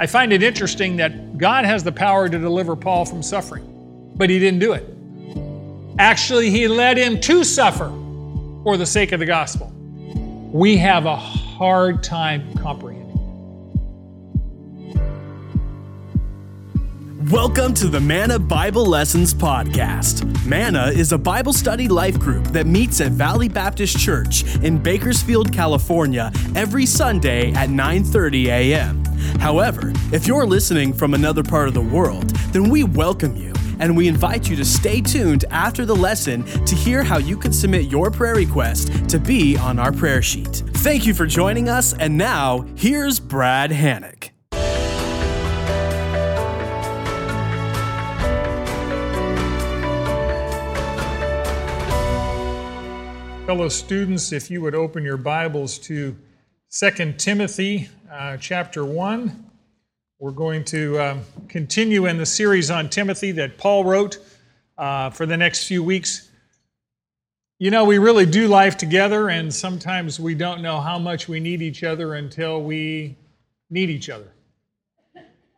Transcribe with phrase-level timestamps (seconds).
[0.00, 4.30] I find it interesting that God has the power to deliver Paul from suffering, but
[4.30, 4.84] he didn't do it.
[5.98, 7.88] Actually, he led him to suffer
[8.62, 9.72] for the sake of the gospel.
[10.52, 13.08] We have a hard time comprehending.
[17.32, 20.46] Welcome to the Manna Bible Lessons Podcast.
[20.46, 25.52] Manna is a Bible study life group that meets at Valley Baptist Church in Bakersfield,
[25.52, 29.07] California every Sunday at 9:30 a.m.
[29.40, 33.96] However, if you're listening from another part of the world, then we welcome you and
[33.96, 37.86] we invite you to stay tuned after the lesson to hear how you can submit
[37.86, 40.62] your prayer request to be on our prayer sheet.
[40.74, 44.30] Thank you for joining us, and now here's Brad Hannock.
[53.46, 56.14] Fellow students, if you would open your Bibles to
[56.70, 59.50] 2 Timothy uh, chapter 1.
[60.18, 64.18] We're going to um, continue in the series on Timothy that Paul wrote
[64.76, 66.28] uh, for the next few weeks.
[67.58, 71.40] You know, we really do life together, and sometimes we don't know how much we
[71.40, 73.16] need each other until we
[73.70, 74.30] need each other.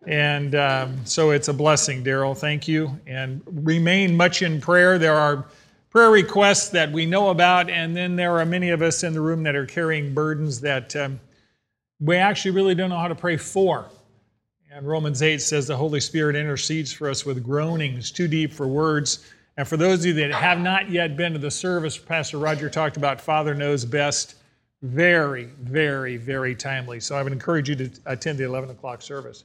[0.07, 2.39] And um, so it's a blessing, Daryl.
[2.39, 3.01] Thank you.
[3.09, 4.97] And remain much in prayer.
[4.97, 5.45] There are
[5.91, 9.21] prayer requests that we know about, and then there are many of us in the
[9.21, 11.21] room that are carrying burdens that um,
[12.01, 13.87] we actually really don't know how to pray for.
[14.73, 18.69] And Romans 8 says the Holy Spirit intercedes for us with groanings too deep for
[18.69, 19.29] words.
[19.57, 22.71] And for those of you that have not yet been to the service, Pastor Roger
[22.71, 24.37] talked about Father Knows Best.
[24.83, 27.01] Very, very, very timely.
[27.01, 29.43] So I would encourage you to attend the 11 o'clock service.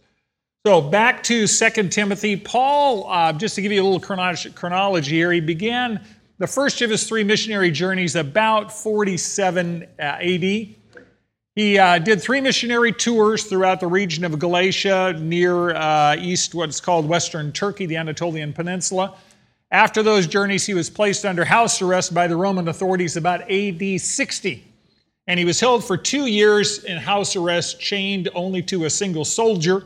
[0.66, 2.36] So back to 2 Timothy.
[2.38, 6.06] Paul, uh, just to give you a little chronology here, he began
[6.38, 10.68] the first of his three missionary journeys about 47 uh, AD.
[11.56, 16.82] He uh, did three missionary tours throughout the region of Galatia, near uh, east, what's
[16.82, 19.16] called Western Turkey, the Anatolian Peninsula.
[19.72, 24.02] After those journeys, he was placed under house arrest by the Roman authorities about AD
[24.02, 24.64] 60.
[25.28, 29.24] And he was held for two years in house arrest, chained only to a single
[29.24, 29.86] soldier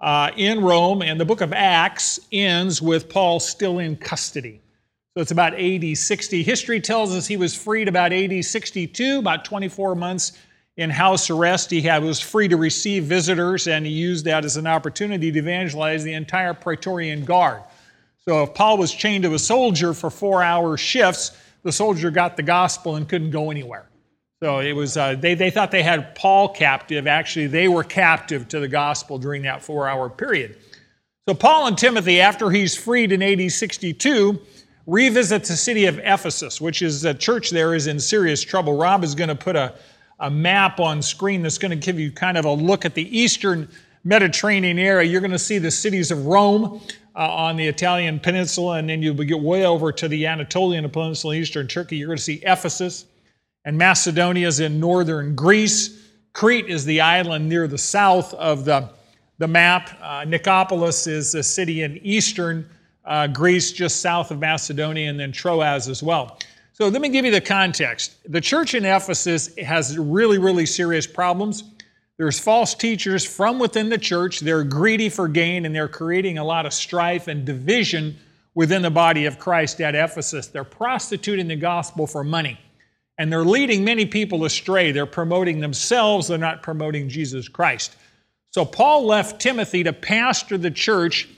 [0.00, 1.02] uh, in Rome.
[1.02, 4.62] And the book of Acts ends with Paul still in custody.
[5.16, 6.42] So it's about AD 60.
[6.44, 10.38] History tells us he was freed about AD 62, about 24 months
[10.76, 11.70] in house arrest.
[11.70, 15.38] He had, was free to receive visitors, and he used that as an opportunity to
[15.38, 17.62] evangelize the entire Praetorian Guard.
[18.24, 22.36] So if Paul was chained to a soldier for four hour shifts, the soldier got
[22.36, 23.88] the gospel and couldn't go anywhere.
[24.40, 27.08] So it was, uh, they, they thought they had Paul captive.
[27.08, 30.56] Actually, they were captive to the gospel during that four hour period.
[31.28, 34.40] So Paul and Timothy, after he's freed in AD 62,
[34.90, 38.76] revisit the city of Ephesus, which is a church there is in serious trouble.
[38.76, 39.72] Rob is going to put a,
[40.18, 43.16] a map on screen that's going to give you kind of a look at the
[43.16, 43.68] eastern
[44.02, 45.08] Mediterranean area.
[45.08, 46.80] You're going to see the cities of Rome
[47.14, 51.36] uh, on the Italian peninsula, and then you'll get way over to the Anatolian peninsula,
[51.36, 51.96] in eastern Turkey.
[51.96, 53.06] You're going to see Ephesus,
[53.64, 56.04] and Macedonia is in northern Greece.
[56.32, 58.90] Crete is the island near the south of the,
[59.38, 59.96] the map.
[60.02, 62.68] Uh, Nicopolis is a city in eastern
[63.10, 66.38] uh, Greece, just south of Macedonia, and then Troas as well.
[66.72, 68.16] So let me give you the context.
[68.26, 71.64] The church in Ephesus has really, really serious problems.
[72.16, 74.40] There's false teachers from within the church.
[74.40, 78.16] They're greedy for gain and they're creating a lot of strife and division
[78.54, 80.46] within the body of Christ at Ephesus.
[80.46, 82.58] They're prostituting the gospel for money
[83.18, 84.92] and they're leading many people astray.
[84.92, 87.96] They're promoting themselves, they're not promoting Jesus Christ.
[88.50, 91.28] So Paul left Timothy to pastor the church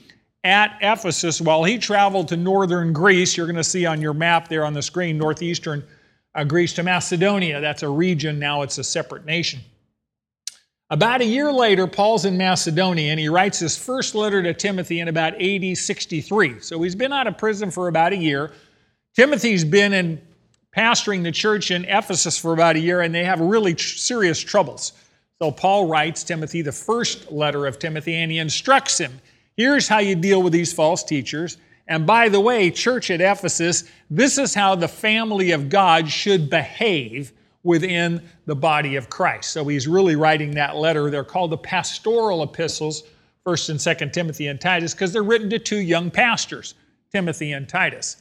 [0.43, 3.37] at Ephesus while he traveled to northern Greece.
[3.37, 5.83] You're going to see on your map there on the screen, northeastern
[6.35, 7.61] uh, Greece to Macedonia.
[7.61, 9.61] That's a region, now it's a separate nation.
[10.89, 14.99] About a year later, Paul's in Macedonia and he writes his first letter to Timothy
[14.99, 16.59] in about AD 63.
[16.59, 18.51] So he's been out of prison for about a year.
[19.15, 20.21] Timothy's been in
[20.75, 24.39] pastoring the church in Ephesus for about a year and they have really tr- serious
[24.39, 24.93] troubles.
[25.41, 29.19] So Paul writes Timothy the first letter of Timothy and he instructs him
[29.55, 31.57] Here's how you deal with these false teachers.
[31.87, 36.49] And by the way, church at Ephesus, this is how the family of God should
[36.49, 37.33] behave
[37.63, 39.51] within the body of Christ.
[39.51, 41.09] So he's really writing that letter.
[41.09, 43.03] They're called the pastoral epistles,
[43.45, 46.75] 1st and 2nd Timothy and Titus, because they're written to two young pastors,
[47.11, 48.17] Timothy and Titus.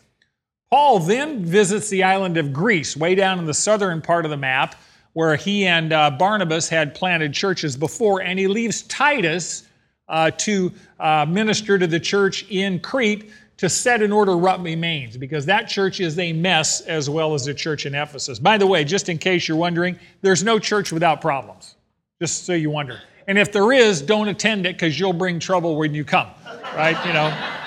[0.71, 4.37] Paul then visits the island of Greece, way down in the southern part of the
[4.37, 4.77] map,
[5.13, 9.65] where he and uh, Barnabas had planted churches before, and he leaves Titus
[10.09, 15.17] uh, to uh, minister to the church in Crete to set in order what remains,
[15.17, 18.39] because that church is a mess as well as the church in Ephesus.
[18.39, 21.75] By the way, just in case you're wondering, there's no church without problems,
[22.21, 23.01] just so you wonder.
[23.29, 26.29] And if there is, don't attend it because you'll bring trouble when you come,
[26.75, 26.97] right?
[27.07, 27.59] You know.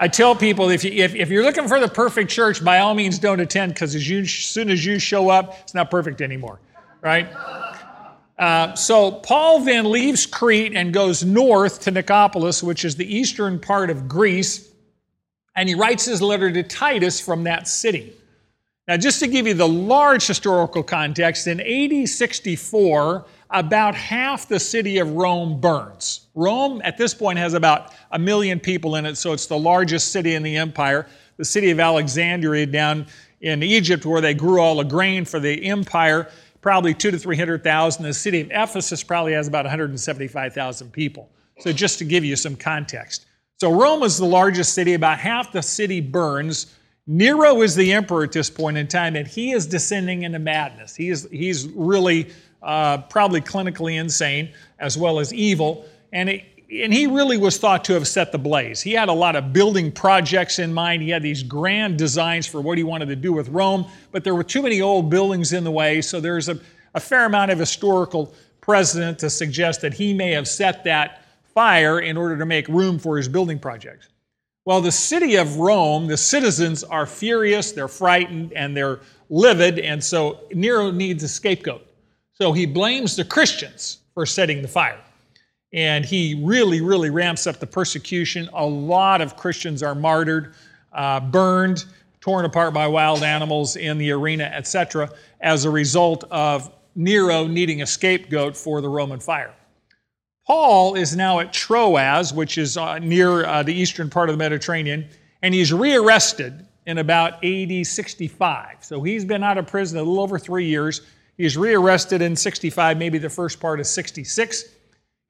[0.00, 2.92] I tell people if, you, if, if you're looking for the perfect church, by all
[2.92, 6.58] means don't attend because as, as soon as you show up, it's not perfect anymore,
[7.02, 7.28] right?
[8.42, 13.60] Uh, so Paul then leaves Crete and goes north to Nicopolis, which is the eastern
[13.60, 14.68] part of Greece,
[15.54, 18.14] and he writes his letter to Titus from that city.
[18.88, 24.58] Now, just to give you the large historical context, in AD 64, about half the
[24.58, 26.26] city of Rome burns.
[26.34, 30.10] Rome, at this point, has about a million people in it, so it's the largest
[30.10, 31.06] city in the empire.
[31.36, 33.06] The city of Alexandria down
[33.40, 36.28] in Egypt, where they grew all the grain for the empire,
[36.62, 38.02] probably two to 300,000.
[38.02, 41.28] The city of Ephesus probably has about 175,000 people.
[41.58, 43.26] So, just to give you some context.
[43.60, 46.74] So, Rome is the largest city, about half the city burns.
[47.06, 50.96] Nero is the emperor at this point in time, and he is descending into madness.
[50.96, 52.30] He is, he's really
[52.62, 55.84] uh, probably clinically insane as well as evil.
[56.12, 58.80] And, it, and he really was thought to have set the blaze.
[58.80, 61.02] He had a lot of building projects in mind.
[61.02, 64.34] He had these grand designs for what he wanted to do with Rome, but there
[64.34, 66.58] were too many old buildings in the way, so there's a,
[66.94, 72.00] a fair amount of historical precedent to suggest that he may have set that fire
[72.00, 74.08] in order to make room for his building projects.
[74.64, 80.02] Well, the city of Rome, the citizens are furious, they're frightened, and they're livid, and
[80.02, 81.86] so Nero needs a scapegoat.
[82.32, 85.00] So he blames the Christians for setting the fire.
[85.72, 88.48] And he really, really ramps up the persecution.
[88.52, 90.54] A lot of Christians are martyred,
[90.92, 91.86] uh, burned,
[92.20, 95.10] torn apart by wild animals in the arena, etc.,
[95.40, 99.54] as a result of Nero needing a scapegoat for the Roman fire.
[100.46, 104.38] Paul is now at Troas, which is uh, near uh, the eastern part of the
[104.38, 105.08] Mediterranean,
[105.40, 108.76] and he's rearrested in about AD 65.
[108.80, 111.02] So he's been out of prison a little over three years.
[111.36, 114.64] He's rearrested in 65, maybe the first part of 66.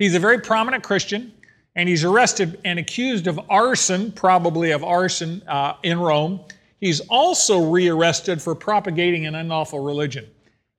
[0.03, 1.33] He's a very prominent Christian,
[1.77, 6.41] and he's arrested and accused of arson, probably of arson uh, in Rome.
[6.81, 10.27] He's also rearrested for propagating an unlawful religion.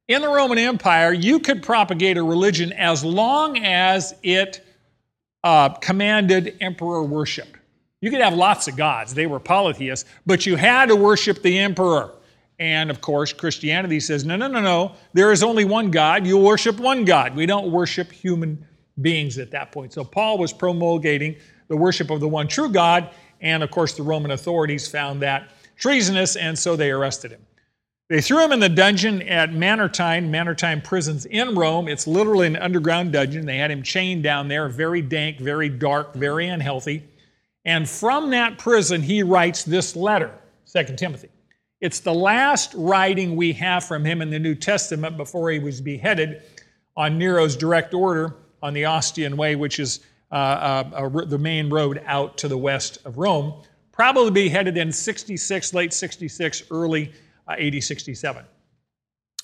[0.09, 4.61] In the Roman Empire, you could propagate a religion as long as it
[5.45, 7.55] uh, commanded emperor worship.
[8.01, 11.59] You could have lots of gods, they were polytheists, but you had to worship the
[11.59, 12.11] emperor.
[12.59, 16.27] And of course, Christianity says, no, no, no, no, there is only one God.
[16.27, 17.37] You worship one God.
[17.37, 18.67] We don't worship human
[19.01, 19.93] beings at that point.
[19.93, 21.35] So Paul was promulgating
[21.67, 23.09] the worship of the one true God.
[23.41, 27.41] And of course, the Roman authorities found that treasonous, and so they arrested him.
[28.09, 31.87] They threw him in the dungeon at Mamertine, Mamertine prisons in Rome.
[31.87, 33.45] It's literally an underground dungeon.
[33.45, 37.03] They had him chained down there, very dank, very dark, very unhealthy.
[37.65, 40.31] And from that prison, he writes this letter,
[40.71, 41.29] 2 Timothy.
[41.81, 45.81] It's the last writing we have from him in the New Testament before he was
[45.81, 46.43] beheaded
[46.95, 49.99] on Nero's direct order on the Ostian Way, which is
[50.31, 53.53] uh, uh, the main road out to the west of Rome.
[53.91, 57.11] Probably be headed in 66, late 66, early
[57.47, 58.43] uh, AD 67.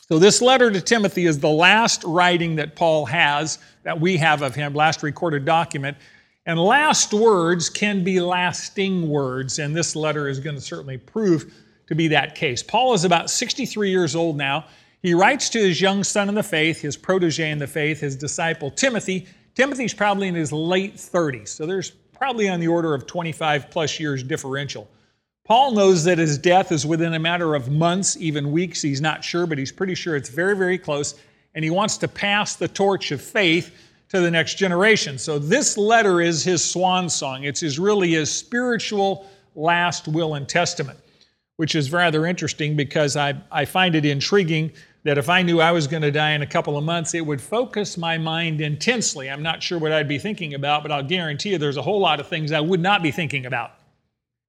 [0.07, 4.41] So, this letter to Timothy is the last writing that Paul has, that we have
[4.41, 5.97] of him, last recorded document.
[6.47, 11.53] And last words can be lasting words, and this letter is going to certainly prove
[11.85, 12.63] to be that case.
[12.63, 14.65] Paul is about 63 years old now.
[15.01, 18.15] He writes to his young son in the faith, his protege in the faith, his
[18.15, 19.27] disciple Timothy.
[19.55, 23.99] Timothy's probably in his late 30s, so there's probably on the order of 25 plus
[23.99, 24.89] years differential.
[25.45, 28.81] Paul knows that his death is within a matter of months, even weeks.
[28.81, 31.15] He's not sure, but he's pretty sure it's very, very close.
[31.55, 33.75] And he wants to pass the torch of faith
[34.09, 35.17] to the next generation.
[35.17, 37.45] So this letter is his swan song.
[37.45, 39.25] It's his, really his spiritual
[39.55, 40.99] last will and testament,
[41.55, 44.71] which is rather interesting because I, I find it intriguing
[45.03, 47.25] that if I knew I was going to die in a couple of months, it
[47.25, 49.29] would focus my mind intensely.
[49.29, 51.99] I'm not sure what I'd be thinking about, but I'll guarantee you there's a whole
[51.99, 53.71] lot of things I would not be thinking about.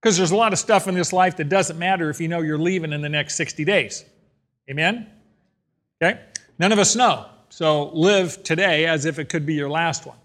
[0.01, 2.41] Because there's a lot of stuff in this life that doesn't matter if you know
[2.41, 4.05] you're leaving in the next 60 days.
[4.69, 5.07] Amen?
[6.03, 6.21] Okay?
[6.59, 7.27] None of us know.
[7.51, 10.17] So live today as if it could be your last one.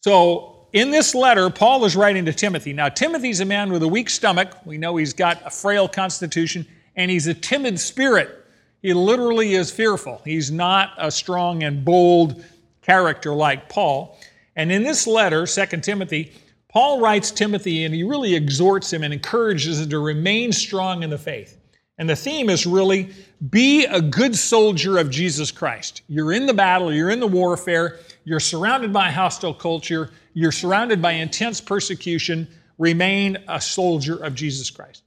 [0.00, 2.72] So in this letter, Paul is writing to Timothy.
[2.72, 4.54] Now, Timothy's a man with a weak stomach.
[4.64, 6.66] We know he's got a frail constitution,
[6.96, 8.46] and he's a timid spirit.
[8.82, 10.22] He literally is fearful.
[10.24, 12.44] He's not a strong and bold
[12.82, 14.18] character like Paul.
[14.56, 16.32] And in this letter, 2 Timothy,
[16.68, 21.10] Paul writes Timothy and he really exhorts him and encourages him to remain strong in
[21.10, 21.58] the faith.
[21.98, 23.10] And the theme is really
[23.50, 26.02] be a good soldier of Jesus Christ.
[26.08, 31.02] You're in the battle, you're in the warfare, you're surrounded by hostile culture, you're surrounded
[31.02, 32.46] by intense persecution.
[32.78, 35.02] Remain a soldier of Jesus Christ.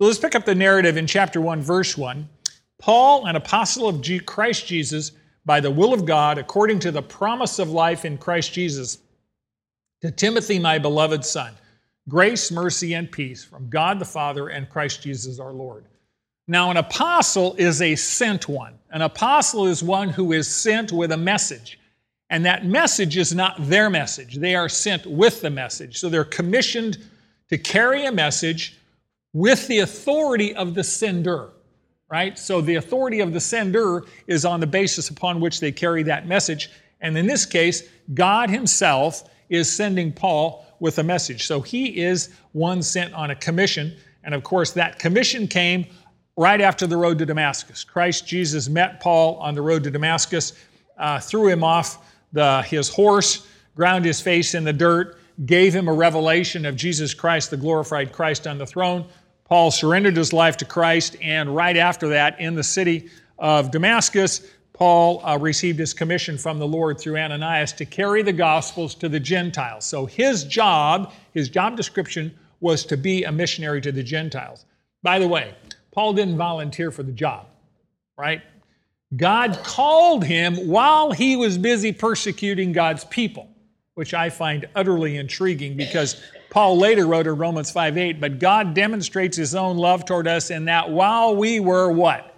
[0.00, 2.26] So let's pick up the narrative in chapter 1, verse 1.
[2.80, 5.12] Paul, an apostle of Christ Jesus,
[5.44, 8.98] by the will of God, according to the promise of life in Christ Jesus,
[10.00, 11.52] to Timothy, my beloved Son,
[12.08, 15.84] grace, mercy, and peace from God the Father and Christ Jesus our Lord.
[16.48, 18.74] Now, an apostle is a sent one.
[18.90, 21.78] An apostle is one who is sent with a message.
[22.30, 24.36] And that message is not their message.
[24.36, 25.98] They are sent with the message.
[25.98, 26.98] So they're commissioned
[27.50, 28.78] to carry a message
[29.32, 31.50] with the authority of the sender,
[32.10, 32.38] right?
[32.38, 36.26] So the authority of the sender is on the basis upon which they carry that
[36.26, 36.70] message.
[37.00, 41.46] And in this case, God Himself is sending Paul with a message.
[41.46, 43.96] So he is one sent on a commission.
[44.24, 45.86] And of course, that commission came
[46.36, 47.84] right after the road to Damascus.
[47.84, 50.54] Christ Jesus met Paul on the road to Damascus,
[50.96, 55.88] uh, threw him off the, his horse, ground his face in the dirt, gave him
[55.88, 59.06] a revelation of Jesus Christ, the glorified Christ on the throne.
[59.50, 64.46] Paul surrendered his life to Christ, and right after that, in the city of Damascus,
[64.72, 69.08] Paul uh, received his commission from the Lord through Ananias to carry the Gospels to
[69.08, 69.84] the Gentiles.
[69.84, 74.66] So his job, his job description, was to be a missionary to the Gentiles.
[75.02, 75.52] By the way,
[75.90, 77.46] Paul didn't volunteer for the job,
[78.16, 78.42] right?
[79.16, 83.48] God called him while he was busy persecuting God's people,
[83.94, 88.74] which I find utterly intriguing because Paul later wrote in Romans 5 8, but God
[88.74, 92.30] demonstrates his own love toward us in that while we were what?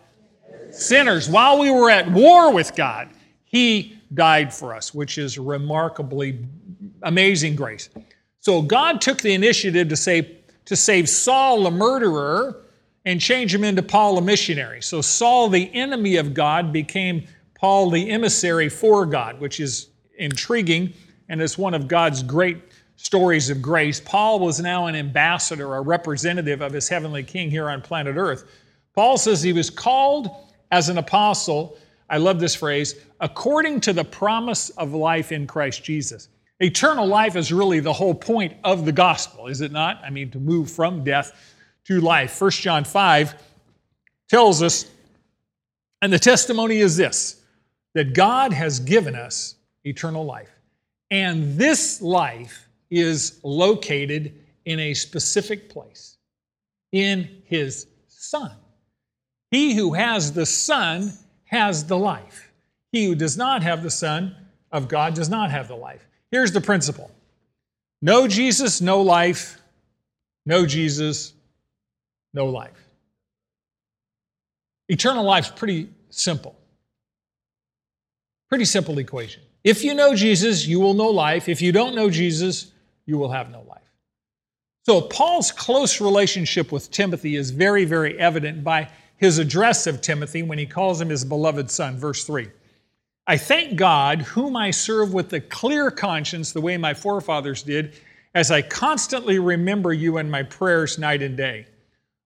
[0.73, 3.11] sinners, while we were at war with God,
[3.45, 6.41] He died for us, which is remarkably
[7.03, 7.89] amazing grace.
[8.41, 10.31] So God took the initiative to save,
[10.67, 12.63] to save Saul, a murderer,
[13.05, 14.83] and change him into Paul, a missionary.
[14.83, 19.89] So Saul, the enemy of God, became Paul, the emissary for God, which is
[20.19, 20.93] intriguing
[21.29, 22.59] and is one of God's great
[22.97, 24.01] stories of grace.
[24.01, 28.45] Paul was now an ambassador, a representative of his heavenly king here on planet Earth.
[28.95, 30.31] Paul says he was called
[30.71, 31.77] as an apostle,
[32.09, 36.29] I love this phrase, according to the promise of life in Christ Jesus.
[36.61, 40.01] Eternal life is really the whole point of the gospel, is it not?
[40.05, 41.33] I mean, to move from death
[41.87, 42.41] to life.
[42.41, 43.35] 1 John 5
[44.29, 44.87] tells us,
[46.03, 47.41] and the testimony is this
[47.95, 50.51] that God has given us eternal life.
[51.11, 56.19] And this life is located in a specific place,
[56.93, 58.53] in His Son.
[59.51, 61.13] He who has the Son
[61.45, 62.53] has the life.
[62.93, 64.37] He who does not have the Son
[64.71, 66.07] of God does not have the life.
[66.31, 67.11] Here's the principle
[68.03, 69.59] no Jesus, no life.
[70.45, 71.35] No Jesus,
[72.35, 72.89] no life.
[74.89, 76.57] Eternal life's pretty simple.
[78.49, 79.43] Pretty simple equation.
[79.65, 81.49] If you know Jesus, you will know life.
[81.49, 82.73] If you don't know Jesus,
[83.07, 83.79] you will have no life.
[84.85, 90.43] So, Paul's close relationship with Timothy is very, very evident by his address of Timothy
[90.43, 91.97] when he calls him his beloved son.
[91.97, 92.49] Verse 3
[93.27, 97.95] I thank God, whom I serve with a clear conscience, the way my forefathers did,
[98.35, 101.67] as I constantly remember you in my prayers night and day,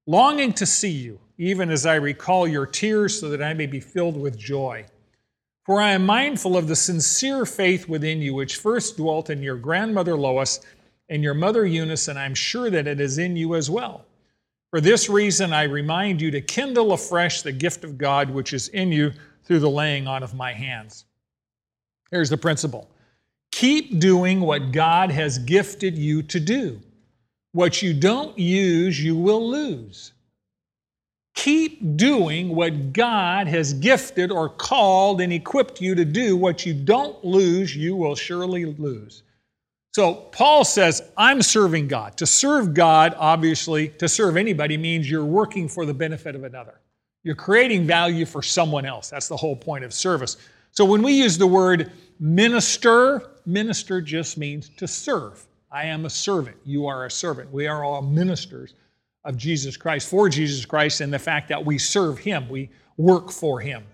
[0.07, 3.81] longing to see you, even as I recall your tears, so that I may be
[3.81, 4.87] filled with joy.
[5.67, 9.57] For I am mindful of the sincere faith within you, which first dwelt in your
[9.57, 10.61] grandmother Lois
[11.09, 14.07] and your mother Eunice, and I'm sure that it is in you as well.
[14.71, 18.69] For this reason, I remind you to kindle afresh the gift of God which is
[18.69, 19.13] in you
[19.45, 21.05] through the laying on of my hands.
[22.13, 22.89] Here's the principle
[23.51, 26.81] keep doing what God has gifted you to do.
[27.53, 30.13] What you don't use, you will lose.
[31.37, 36.35] Keep doing what God has gifted or called and equipped you to do.
[36.37, 39.23] What you don't lose, you will surely lose.
[39.95, 42.17] So Paul says, I'm serving God.
[42.17, 46.81] To serve God, obviously, to serve anybody means you're working for the benefit of another.
[47.23, 49.11] You're creating value for someone else.
[49.11, 50.39] That's the whole point of service.
[50.71, 55.47] So when we use the word minister, minister just means to serve.
[55.71, 56.57] I am a servant.
[56.65, 57.53] You are a servant.
[57.53, 58.75] We are all ministers
[59.27, 63.31] of Jesus Christ, for Jesus Christ, and the fact that we serve Him, we work
[63.31, 63.85] for Him.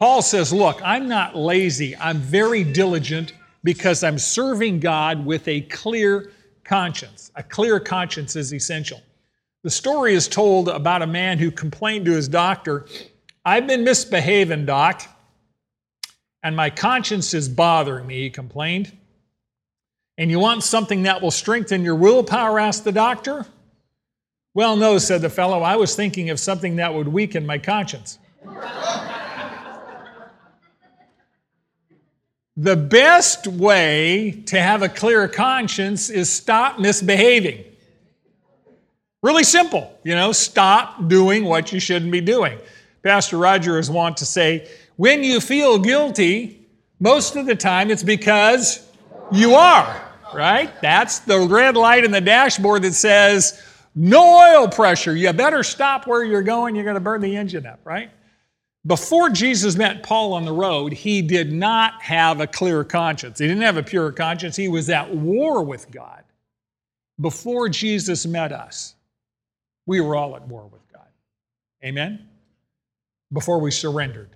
[0.00, 1.94] Paul says, Look, I'm not lazy.
[1.96, 6.32] I'm very diligent because I'm serving God with a clear
[6.64, 7.30] conscience.
[7.36, 9.00] A clear conscience is essential.
[9.62, 12.86] The story is told about a man who complained to his doctor,
[13.44, 15.06] I've been misbehaving, doc,
[16.42, 18.90] and my conscience is bothering me, he complained.
[20.18, 22.58] And you want something that will strengthen your willpower?
[22.58, 23.46] asked the doctor.
[24.54, 25.62] Well, no, said the fellow.
[25.62, 28.18] I was thinking of something that would weaken my conscience.
[32.56, 37.64] The best way to have a clear conscience is stop misbehaving.
[39.22, 42.58] Really simple, you know, stop doing what you shouldn't be doing.
[43.02, 46.66] Pastor Roger is wont to say, when you feel guilty,
[47.00, 48.86] most of the time it's because
[49.32, 50.70] you are, right?
[50.82, 53.62] That's the red light in the dashboard that says,
[53.94, 55.14] no oil pressure.
[55.14, 56.74] You better stop where you're going.
[56.74, 58.10] You're going to burn the engine up, right?
[58.86, 63.38] Before Jesus met Paul on the road, he did not have a clear conscience.
[63.38, 64.56] He didn't have a pure conscience.
[64.56, 66.24] He was at war with God.
[67.20, 68.94] Before Jesus met us,
[69.86, 71.06] we were all at war with God.
[71.84, 72.26] Amen?
[73.32, 74.30] Before we surrendered.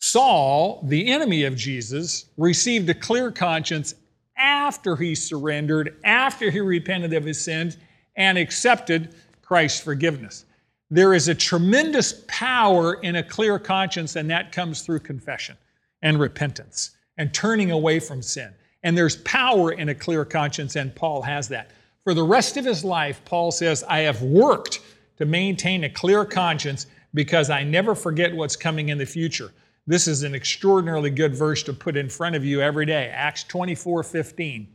[0.00, 3.94] Saul, the enemy of Jesus, received a clear conscience
[4.36, 7.76] after he surrendered, after he repented of his sins,
[8.18, 10.44] and accepted Christ's forgiveness.
[10.90, 15.56] There is a tremendous power in a clear conscience, and that comes through confession
[16.02, 18.52] and repentance and turning away from sin.
[18.82, 21.70] And there's power in a clear conscience, and Paul has that.
[22.04, 24.80] For the rest of his life, Paul says, I have worked
[25.18, 29.52] to maintain a clear conscience because I never forget what's coming in the future.
[29.86, 33.08] This is an extraordinarily good verse to put in front of you every day.
[33.08, 34.68] Acts 24 15.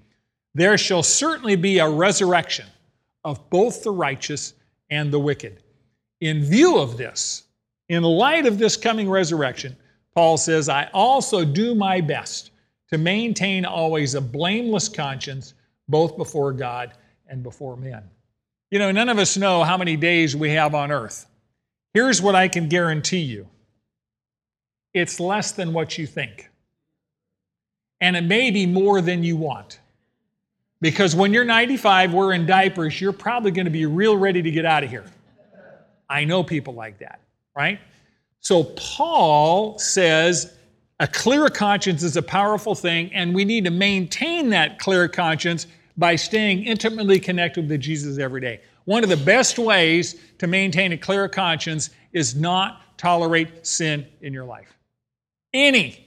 [0.56, 2.66] There shall certainly be a resurrection
[3.24, 4.54] of both the righteous
[4.90, 5.64] and the wicked.
[6.22, 7.44] In view of this,
[7.90, 9.76] in light of this coming resurrection,
[10.16, 12.52] Paul says, I also do my best
[12.90, 15.54] to maintain always a blameless conscience,
[15.88, 16.94] both before God
[17.28, 18.04] and before men.
[18.70, 21.26] You know, none of us know how many days we have on earth.
[21.94, 23.48] Here's what I can guarantee you
[24.94, 26.50] it's less than what you think.
[28.00, 29.80] And it may be more than you want.
[30.84, 34.66] Because when you're 95, wearing diapers, you're probably going to be real ready to get
[34.66, 35.06] out of here.
[36.10, 37.22] I know people like that,
[37.56, 37.80] right?
[38.42, 40.58] So Paul says
[41.00, 45.68] a clear conscience is a powerful thing, and we need to maintain that clear conscience
[45.96, 48.60] by staying intimately connected with Jesus every day.
[48.84, 54.34] One of the best ways to maintain a clear conscience is not tolerate sin in
[54.34, 54.78] your life.
[55.54, 56.03] Any.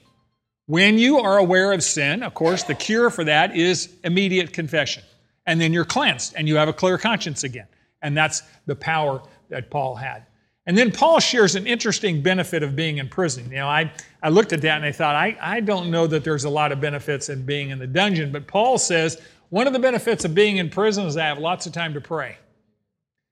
[0.66, 5.02] When you are aware of sin, of course, the cure for that is immediate confession.
[5.46, 7.68] And then you're cleansed and you have a clear conscience again.
[8.02, 10.26] And that's the power that Paul had.
[10.66, 13.44] And then Paul shares an interesting benefit of being in prison.
[13.50, 16.24] You know, I, I looked at that and I thought, I, I don't know that
[16.24, 19.72] there's a lot of benefits in being in the dungeon, but Paul says one of
[19.72, 22.36] the benefits of being in prison is I have lots of time to pray.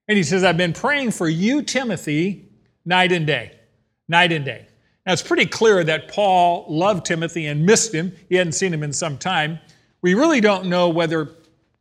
[0.06, 2.48] And he says, I've been praying for you, Timothy,
[2.84, 3.58] night and day.
[4.06, 4.68] Night and day.
[5.06, 8.14] Now, it's pretty clear that Paul loved Timothy and missed him.
[8.28, 9.58] He hadn't seen him in some time.
[10.00, 11.30] We really don't know whether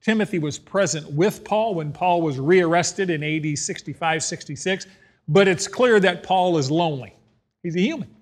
[0.01, 4.87] Timothy was present with Paul when Paul was rearrested in AD 65 66,
[5.29, 7.15] but it's clear that Paul is lonely.
[7.63, 8.13] He's a human.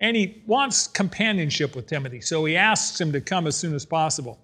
[0.00, 3.84] And he wants companionship with Timothy, so he asks him to come as soon as
[3.84, 4.38] possible.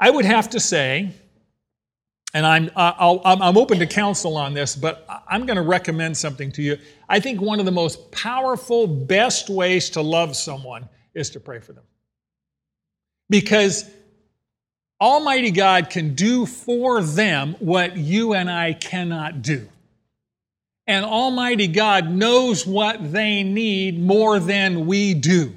[0.00, 1.10] I would have to say,
[2.34, 6.50] and I'm, i am open to counsel on this, but I'm going to recommend something
[6.52, 6.78] to you.
[7.08, 11.60] I think one of the most powerful, best ways to love someone is to pray
[11.60, 11.84] for them.
[13.28, 13.88] Because
[15.00, 19.68] Almighty God can do for them what you and I cannot do.
[20.86, 25.54] And Almighty God knows what they need more than we do.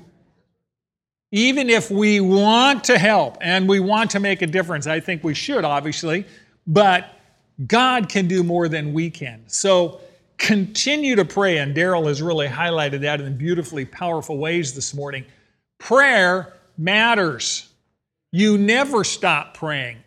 [1.31, 5.23] Even if we want to help and we want to make a difference, I think
[5.23, 6.25] we should, obviously,
[6.67, 7.19] but
[7.67, 9.43] God can do more than we can.
[9.47, 10.01] So
[10.37, 15.25] continue to pray, and Daryl has really highlighted that in beautifully powerful ways this morning.
[15.77, 17.69] Prayer matters.
[18.31, 19.97] You never stop praying.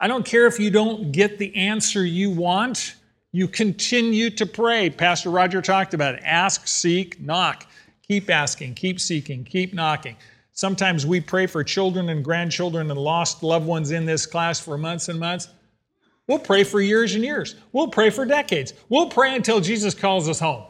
[0.00, 2.94] I don't care if you don't get the answer you want,
[3.32, 4.90] you continue to pray.
[4.90, 6.22] Pastor Roger talked about it.
[6.24, 7.66] Ask, seek, knock.
[8.06, 10.16] Keep asking, keep seeking, keep knocking.
[10.52, 14.78] Sometimes we pray for children and grandchildren and lost loved ones in this class for
[14.78, 15.48] months and months.
[16.28, 17.56] We'll pray for years and years.
[17.72, 18.74] We'll pray for decades.
[18.88, 20.64] We'll pray until Jesus calls us home.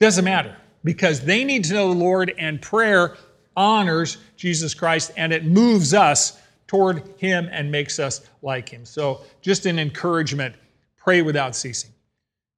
[0.00, 3.16] Doesn't matter because they need to know the Lord and prayer
[3.56, 8.84] honors Jesus Christ and it moves us toward Him and makes us like Him.
[8.84, 10.54] So, just an encouragement
[10.96, 11.90] pray without ceasing.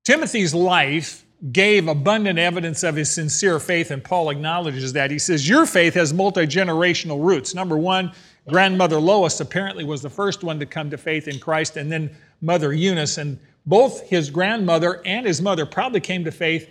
[0.04, 5.10] Timothy's life gave abundant evidence of his sincere faith, and Paul acknowledges that.
[5.10, 7.54] He says, Your faith has multi generational roots.
[7.54, 8.12] Number one,
[8.48, 12.10] grandmother Lois apparently was the first one to come to faith in Christ, and then
[12.40, 13.18] Mother Eunice.
[13.18, 16.68] And both his grandmother and his mother probably came to faith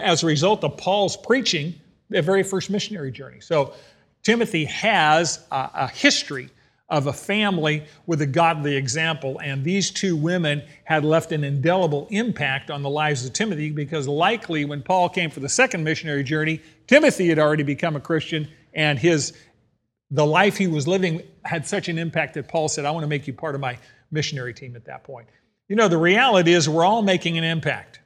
[0.00, 1.74] as a result of Paul's preaching
[2.10, 3.40] the very first missionary journey.
[3.40, 3.74] So
[4.22, 6.50] Timothy has a, a history
[6.90, 12.06] of a family with a godly example, and these two women had left an indelible
[12.10, 16.22] impact on the lives of Timothy because likely when Paul came for the second missionary
[16.22, 19.32] journey, Timothy had already become a Christian, and his
[20.10, 23.08] the life he was living had such an impact that Paul said, I want to
[23.08, 23.78] make you part of my
[24.10, 25.28] missionary team at that point.
[25.68, 28.00] You know, the reality is we're all making an impact.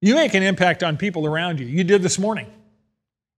[0.00, 1.66] You make an impact on people around you.
[1.66, 2.50] You did this morning,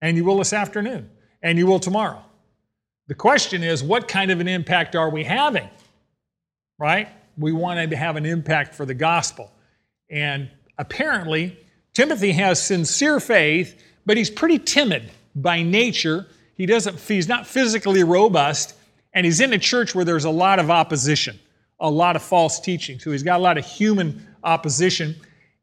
[0.00, 1.10] and you will this afternoon,
[1.42, 2.22] and you will tomorrow.
[3.08, 5.68] The question is, what kind of an impact are we having?
[6.78, 7.08] Right?
[7.36, 9.50] We want to have an impact for the gospel.
[10.08, 11.58] And apparently,
[11.92, 16.26] Timothy has sincere faith, but he's pretty timid by nature.
[16.60, 18.74] He doesn't, he's not physically robust,
[19.14, 21.40] and he's in a church where there's a lot of opposition,
[21.80, 22.98] a lot of false teaching.
[22.98, 25.16] So he's got a lot of human opposition.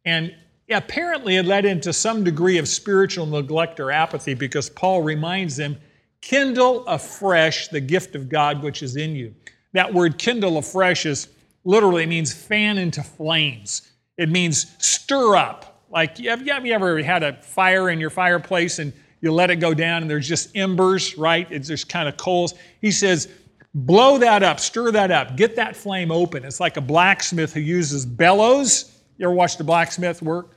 [0.06, 0.36] And
[0.72, 5.78] apparently it led into some degree of spiritual neglect or apathy because Paul reminds them
[6.22, 9.36] kindle afresh the gift of God which is in you.
[9.74, 11.28] That word kindle afresh is
[11.64, 13.84] literally means fan into flames.
[14.18, 15.84] It means stir up.
[15.92, 19.74] Like, have you ever had a fire in your fireplace and you let it go
[19.74, 21.48] down and there's just embers, right?
[21.52, 22.54] It's just kind of coals.
[22.82, 23.28] He says,
[23.74, 26.46] blow that up, stir that up, get that flame open.
[26.46, 28.92] It's like a blacksmith who uses bellows.
[29.18, 30.52] You ever watched a blacksmith work?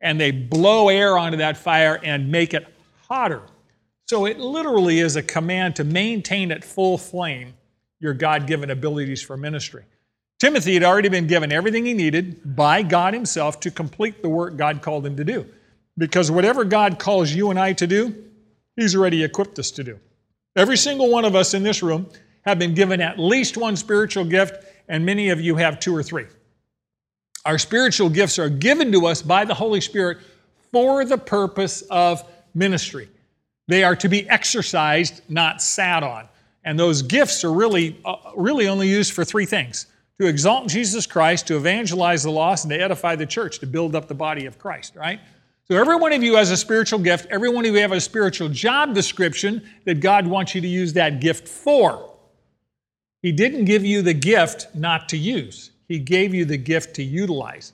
[0.00, 2.66] And they blow air onto that fire and make it
[3.08, 3.42] hotter.
[4.06, 7.54] So it literally is a command to maintain at full flame
[8.00, 9.84] your God given abilities for ministry.
[10.38, 14.56] Timothy had already been given everything he needed by God himself to complete the work
[14.56, 15.46] God called him to do.
[15.98, 18.14] Because whatever God calls you and I to do,
[18.76, 19.98] He's already equipped us to do.
[20.56, 22.06] Every single one of us in this room
[22.42, 26.02] have been given at least one spiritual gift, and many of you have two or
[26.02, 26.26] three.
[27.44, 30.18] Our spiritual gifts are given to us by the Holy Spirit
[30.70, 32.24] for the purpose of
[32.54, 33.08] ministry.
[33.68, 36.28] They are to be exercised, not sat on.
[36.64, 39.86] And those gifts are really, uh, really only used for three things
[40.20, 43.96] to exalt Jesus Christ, to evangelize the lost, and to edify the church, to build
[43.96, 45.20] up the body of Christ, right?
[45.68, 47.26] So every one of you has a spiritual gift.
[47.30, 50.92] Every one of you have a spiritual job description that God wants you to use
[50.94, 52.10] that gift for.
[53.22, 55.70] He didn't give you the gift not to use.
[55.86, 57.72] He gave you the gift to utilize.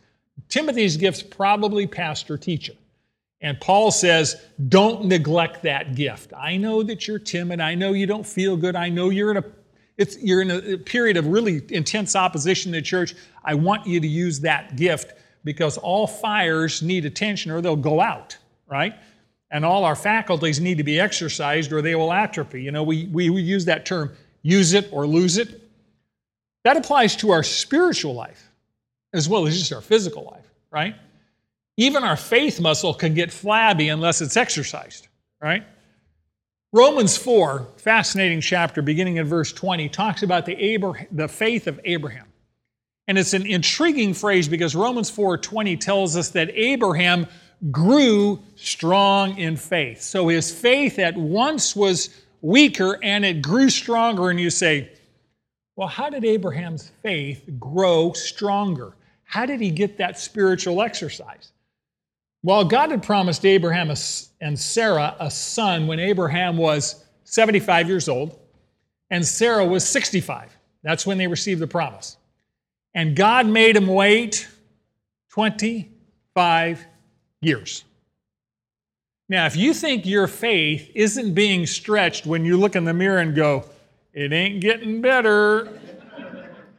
[0.49, 2.75] Timothy's gift's probably pastor teacher.
[3.41, 6.33] And Paul says, don't neglect that gift.
[6.37, 7.61] I know that you're timid.
[7.61, 8.77] I know you don't feel good.
[8.77, 9.45] I know you're in a
[9.97, 13.17] it's, you're in a period of really intense opposition to the church.
[13.45, 15.13] I want you to use that gift
[15.45, 18.95] because all fires need attention or they'll go out, right?
[19.51, 22.63] And all our faculties need to be exercised or they will atrophy.
[22.63, 25.63] You know, we, we, we use that term, use it or lose it.
[26.65, 28.51] That applies to our spiritual life
[29.13, 30.95] as well as just our physical life, right?
[31.77, 35.09] Even our faith muscle can get flabby unless it's exercised,
[35.41, 35.65] right?
[36.73, 41.81] Romans 4, fascinating chapter beginning in verse 20, talks about the, Abraham, the faith of
[41.85, 42.27] Abraham.
[43.09, 47.27] And it's an intriguing phrase because Romans 4:20 tells us that Abraham
[47.73, 50.03] grew strong in faith.
[50.03, 52.11] So his faith at once was
[52.43, 54.93] weaker and it grew stronger and you say,
[55.75, 58.93] well, how did Abraham's faith grow stronger?
[59.25, 61.53] How did he get that spiritual exercise?
[62.43, 63.91] Well, God had promised Abraham
[64.41, 68.39] and Sarah a son when Abraham was 75 years old
[69.11, 70.57] and Sarah was 65.
[70.83, 72.18] That's when they received the promise.
[72.95, 74.49] And God made him wait
[75.31, 76.87] 25
[77.41, 77.85] years.
[79.29, 83.19] Now, if you think your faith isn't being stretched when you look in the mirror
[83.19, 83.65] and go,
[84.15, 85.79] it ain't getting better.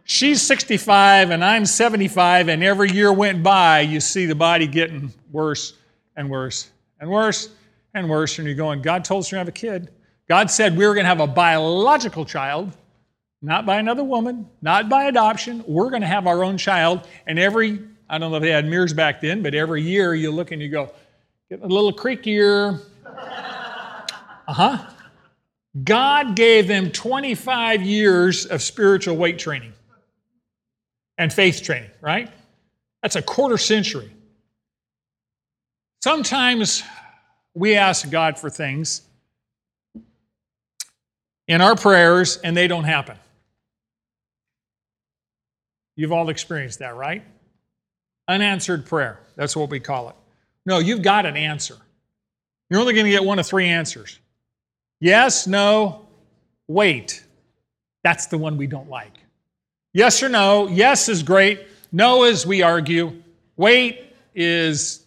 [0.03, 5.13] She's 65 and I'm 75, and every year went by, you see the body getting
[5.31, 5.73] worse
[6.15, 7.49] and worse and worse
[7.93, 8.39] and worse.
[8.39, 9.93] And you're going, God told us you're going to have a kid.
[10.27, 12.75] God said we were going to have a biological child
[13.41, 15.63] not by another woman, not by adoption.
[15.67, 17.07] We're going to have our own child.
[17.25, 20.31] And every, I don't know if they had mirrors back then, but every year you
[20.31, 20.91] look and you go,
[21.49, 22.81] getting a little creakier.
[23.05, 24.85] Uh huh.
[25.83, 29.73] God gave them 25 years of spiritual weight training
[31.17, 32.29] and faith training, right?
[33.01, 34.11] That's a quarter century.
[36.03, 36.83] Sometimes
[37.53, 39.01] we ask God for things
[41.47, 43.17] in our prayers and they don't happen.
[45.99, 47.25] You've all experienced that, right?
[48.29, 49.19] Unanswered prayer.
[49.35, 50.15] That's what we call it.
[50.65, 51.75] No, you've got an answer.
[52.69, 54.17] You're only going to get one of three answers
[55.01, 56.07] yes, no,
[56.69, 57.21] wait.
[58.01, 59.11] That's the one we don't like.
[59.91, 60.69] Yes or no.
[60.69, 61.67] Yes is great.
[61.91, 63.21] No is we argue.
[63.57, 65.05] Wait is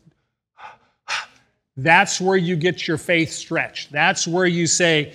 [1.78, 3.92] that's where you get your faith stretched.
[3.92, 5.14] That's where you say,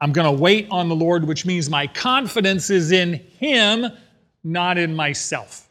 [0.00, 3.90] I'm going to wait on the Lord, which means my confidence is in Him
[4.48, 5.68] not in myself.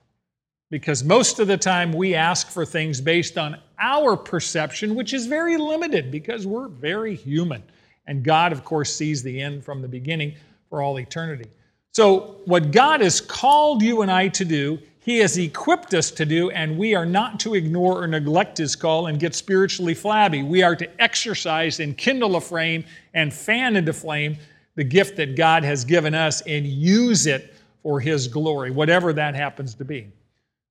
[0.70, 5.26] Because most of the time we ask for things based on our perception, which is
[5.26, 7.64] very limited because we're very human.
[8.06, 10.36] And God, of course, sees the end from the beginning
[10.70, 11.50] for all eternity.
[11.94, 16.26] So, what God has called you and I to do, He has equipped us to
[16.26, 20.44] do, and we are not to ignore or neglect His call and get spiritually flabby.
[20.44, 24.38] We are to exercise and kindle a flame and fan into flame
[24.76, 27.54] the gift that God has given us and use it
[27.88, 30.10] for His glory, whatever that happens to be.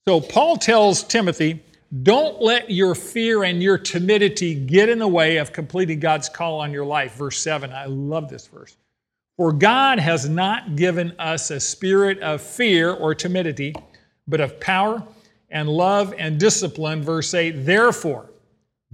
[0.06, 1.62] So Paul tells Timothy,
[2.02, 6.60] don't let your fear and your timidity get in the way of completing God's call
[6.60, 7.14] on your life.
[7.14, 8.76] Verse 7, I love this verse.
[9.38, 13.74] For God has not given us a spirit of fear or timidity,
[14.28, 15.02] but of power
[15.48, 17.02] and love and discipline.
[17.02, 18.28] Verse 8, therefore,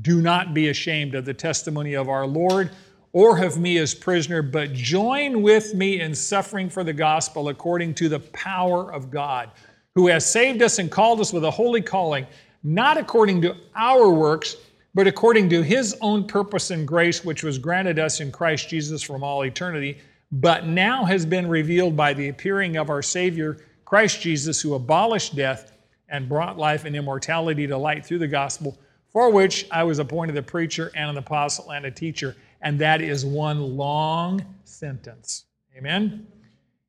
[0.00, 2.70] do not be ashamed of the testimony of our Lord
[3.12, 7.94] or of me as prisoner, but join with me in suffering for the gospel according
[7.94, 9.50] to the power of God,
[9.94, 12.26] who has saved us and called us with a holy calling,
[12.62, 14.56] not according to our works,
[14.94, 19.02] but according to his own purpose and grace, which was granted us in Christ Jesus
[19.02, 19.98] from all eternity,
[20.30, 25.36] but now has been revealed by the appearing of our Savior, Christ Jesus, who abolished
[25.36, 25.72] death
[26.08, 30.36] and brought life and immortality to light through the gospel, for which I was appointed
[30.38, 35.44] a preacher and an apostle and a teacher and that is one long sentence.
[35.76, 36.26] Amen?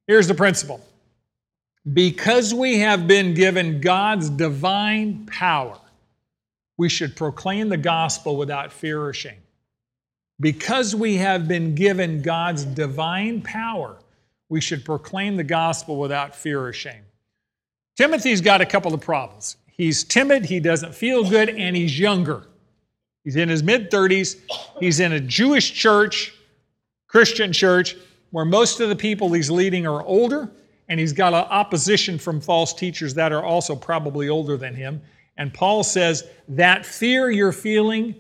[0.08, 0.82] Here's the principle
[1.92, 5.78] because we have been given God's divine power,
[6.78, 9.42] we should proclaim the gospel without fear or shame.
[10.40, 13.98] Because we have been given God's divine power,
[14.50, 17.04] we should proclaim the gospel without fear or shame.
[17.98, 19.58] Timothy's got a couple of problems.
[19.68, 22.48] He's timid, he doesn't feel good, and he's younger.
[23.24, 24.40] He's in his mid 30s.
[24.80, 26.34] He's in a Jewish church,
[27.08, 27.96] Christian church,
[28.32, 30.52] where most of the people he's leading are older,
[30.90, 35.02] and he's got opposition from false teachers that are also probably older than him.
[35.38, 38.16] And Paul says that fear you're feeling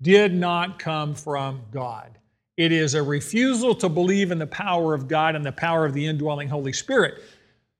[0.00, 2.18] did not come from God.
[2.56, 5.94] It is a refusal to believe in the power of God and the power of
[5.94, 7.22] the indwelling Holy Spirit.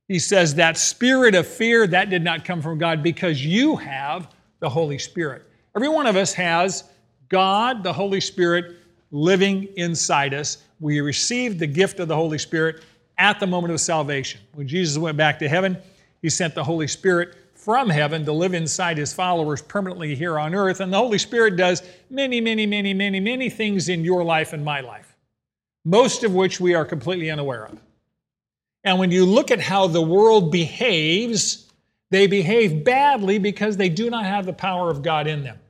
[0.06, 4.34] He says that spirit of fear, that did not come from God because you have
[4.60, 5.47] the Holy Spirit.
[5.78, 6.82] Every one of us has
[7.28, 8.78] God, the Holy Spirit,
[9.12, 10.58] living inside us.
[10.80, 12.82] We received the gift of the Holy Spirit
[13.16, 14.40] at the moment of salvation.
[14.54, 15.78] When Jesus went back to heaven,
[16.20, 20.52] he sent the Holy Spirit from heaven to live inside his followers permanently here on
[20.52, 20.80] earth.
[20.80, 24.64] And the Holy Spirit does many, many, many, many, many things in your life and
[24.64, 25.16] my life,
[25.84, 27.78] most of which we are completely unaware of.
[28.82, 31.70] And when you look at how the world behaves,
[32.10, 35.60] they behave badly because they do not have the power of God in them.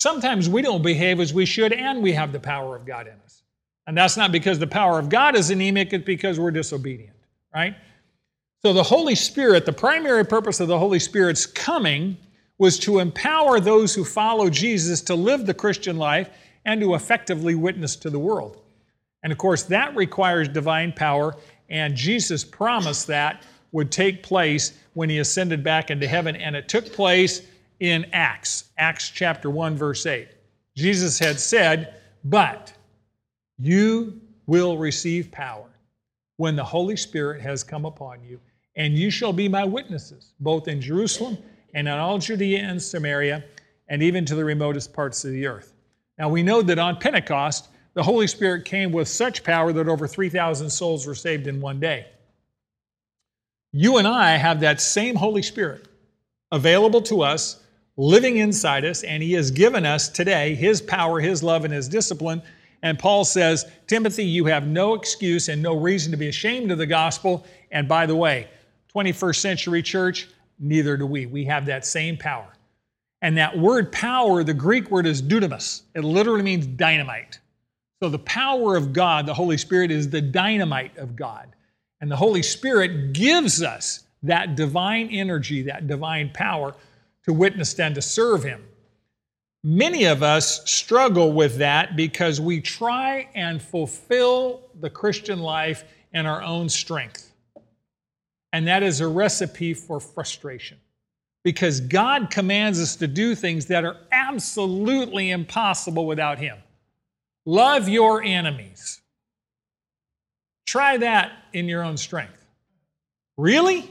[0.00, 3.14] Sometimes we don't behave as we should and we have the power of God in
[3.24, 3.42] us.
[3.86, 7.16] And that's not because the power of God is anemic, it's because we're disobedient,
[7.54, 7.74] right?
[8.62, 12.16] So the Holy Spirit, the primary purpose of the Holy Spirit's coming
[12.58, 16.30] was to empower those who follow Jesus to live the Christian life
[16.64, 18.62] and to effectively witness to the world.
[19.22, 21.36] And of course, that requires divine power,
[21.68, 26.68] and Jesus promised that would take place when he ascended back into heaven, and it
[26.68, 27.42] took place
[27.80, 30.28] in Acts, Acts chapter 1, verse 8.
[30.76, 32.72] Jesus had said, But
[33.58, 35.66] you will receive power
[36.36, 38.40] when the Holy Spirit has come upon you,
[38.76, 41.36] and you shall be my witnesses, both in Jerusalem
[41.74, 43.44] and in all Judea and Samaria,
[43.88, 45.74] and even to the remotest parts of the earth.
[46.18, 50.06] Now we know that on Pentecost, the Holy Spirit came with such power that over
[50.06, 52.06] 3,000 souls were saved in one day.
[53.72, 55.86] You and I have that same Holy Spirit
[56.52, 57.62] available to us,
[58.00, 61.86] living inside us, and He has given us today His power, His love, and His
[61.86, 62.42] discipline.
[62.82, 66.78] And Paul says, Timothy, you have no excuse and no reason to be ashamed of
[66.78, 67.44] the gospel.
[67.70, 68.48] And by the way,
[68.94, 71.26] 21st century church, neither do we.
[71.26, 72.48] We have that same power.
[73.20, 75.82] And that word power, the Greek word is dunamis.
[75.94, 77.38] It literally means dynamite.
[78.02, 81.54] So the power of God, the Holy Spirit, is the dynamite of God.
[82.00, 86.74] And the Holy Spirit gives us that divine energy, that divine power
[87.24, 88.64] to witness and to serve Him.
[89.62, 96.24] Many of us struggle with that because we try and fulfill the Christian life in
[96.26, 97.32] our own strength.
[98.52, 100.78] And that is a recipe for frustration
[101.44, 106.58] because God commands us to do things that are absolutely impossible without Him.
[107.46, 109.00] Love your enemies.
[110.66, 112.46] Try that in your own strength.
[113.36, 113.90] Really?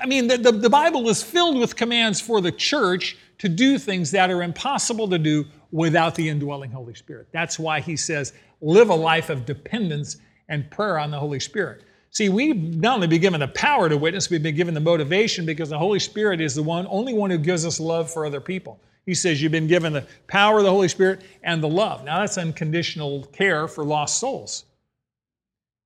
[0.00, 3.78] I mean, the, the, the, Bible is filled with commands for the church to do
[3.78, 7.28] things that are impossible to do without the indwelling Holy Spirit.
[7.32, 10.16] That's why he says, live a life of dependence
[10.48, 11.82] and prayer on the Holy Spirit.
[12.10, 15.44] See, we've not only been given the power to witness, we've been given the motivation
[15.44, 18.40] because the Holy Spirit is the one, only one who gives us love for other
[18.40, 18.78] people.
[19.04, 22.04] He says you've been given the power of the Holy Spirit and the love.
[22.04, 24.64] Now, that's unconditional care for lost souls.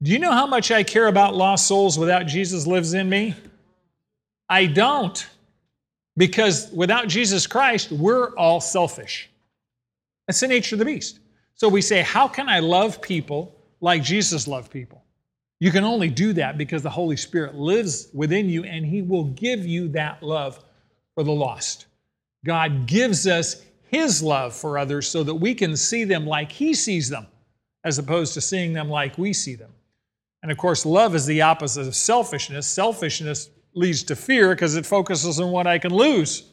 [0.03, 3.35] Do you know how much I care about lost souls without Jesus lives in me?
[4.49, 5.27] I don't.
[6.17, 9.31] Because without Jesus Christ, we're all selfish.
[10.27, 11.21] That's the nature of the beast.
[11.55, 15.03] So we say, How can I love people like Jesus loved people?
[15.61, 19.25] You can only do that because the Holy Spirit lives within you and He will
[19.25, 20.63] give you that love
[21.15, 21.87] for the lost.
[22.45, 26.75] God gives us His love for others so that we can see them like He
[26.75, 27.27] sees them,
[27.85, 29.73] as opposed to seeing them like we see them.
[30.43, 32.67] And of course, love is the opposite of selfishness.
[32.67, 36.45] Selfishness leads to fear because it focuses on what I can lose.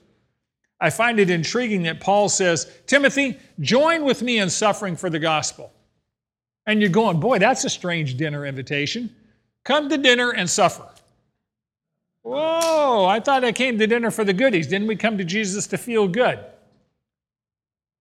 [0.79, 5.19] I find it intriguing that Paul says, Timothy, join with me in suffering for the
[5.19, 5.71] gospel.
[6.67, 9.15] And you're going, boy, that's a strange dinner invitation.
[9.63, 10.87] Come to dinner and suffer.
[12.23, 14.67] Whoa, I thought I came to dinner for the goodies.
[14.67, 16.39] Didn't we come to Jesus to feel good?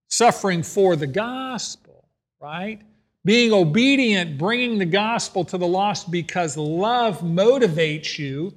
[0.09, 2.05] Suffering for the gospel,
[2.40, 2.81] right?
[3.24, 8.55] Being obedient, bringing the gospel to the lost because love motivates you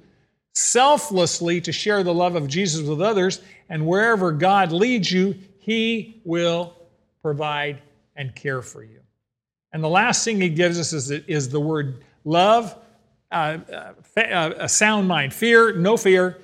[0.58, 3.40] selflessly to share the love of Jesus with others.
[3.68, 6.74] And wherever God leads you, He will
[7.22, 7.80] provide
[8.16, 8.98] and care for you.
[9.72, 12.74] And the last thing he gives us is, is the word love,
[13.30, 13.58] uh,
[14.16, 15.32] uh, a sound mind.
[15.32, 16.38] Fear, no fear,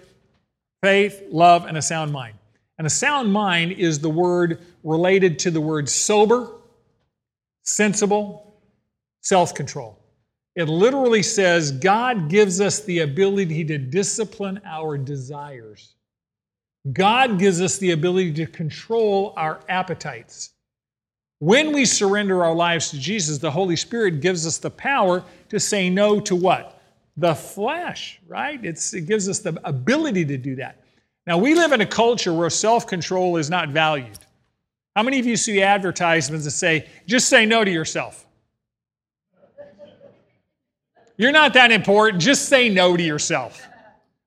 [0.83, 2.37] faith, love, and a sound mind.
[2.79, 6.53] And a sound mind is the word related to the word sober,
[7.63, 8.55] sensible,
[9.23, 9.99] self control.
[10.57, 15.95] It literally says God gives us the ability to discipline our desires.
[16.93, 20.51] God gives us the ability to control our appetites.
[21.41, 25.59] When we surrender our lives to Jesus, the Holy Spirit gives us the power to
[25.59, 26.81] say no to what?
[27.17, 28.63] The flesh, right?
[28.65, 30.81] It's, it gives us the ability to do that.
[31.27, 34.19] Now, we live in a culture where self control is not valued.
[34.95, 38.24] How many of you see advertisements that say, just say no to yourself?
[41.17, 43.67] You're not that important, just say no to yourself.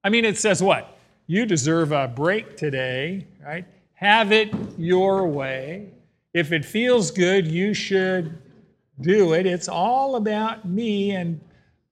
[0.04, 0.98] I mean, it says what?
[1.28, 3.66] You deserve a break today, right?
[3.96, 5.90] Have it your way.
[6.34, 8.38] If it feels good, you should
[9.02, 9.46] do it.
[9.46, 11.12] It's all about me.
[11.12, 11.42] And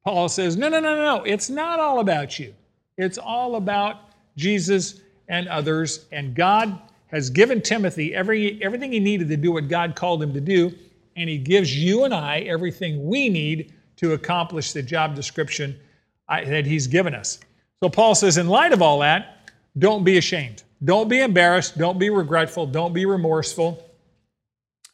[0.05, 2.53] Paul says, no, no, no, no, it's not all about you.
[2.97, 3.97] It's all about
[4.37, 6.05] Jesus and others.
[6.11, 10.33] And God has given Timothy every, everything he needed to do what God called him
[10.33, 10.73] to do.
[11.17, 15.79] And he gives you and I everything we need to accomplish the job description
[16.27, 17.39] that he's given us.
[17.81, 20.63] So Paul says, in light of all that, don't be ashamed.
[20.83, 21.77] Don't be embarrassed.
[21.77, 22.67] Don't be regretful.
[22.67, 23.83] Don't be remorseful.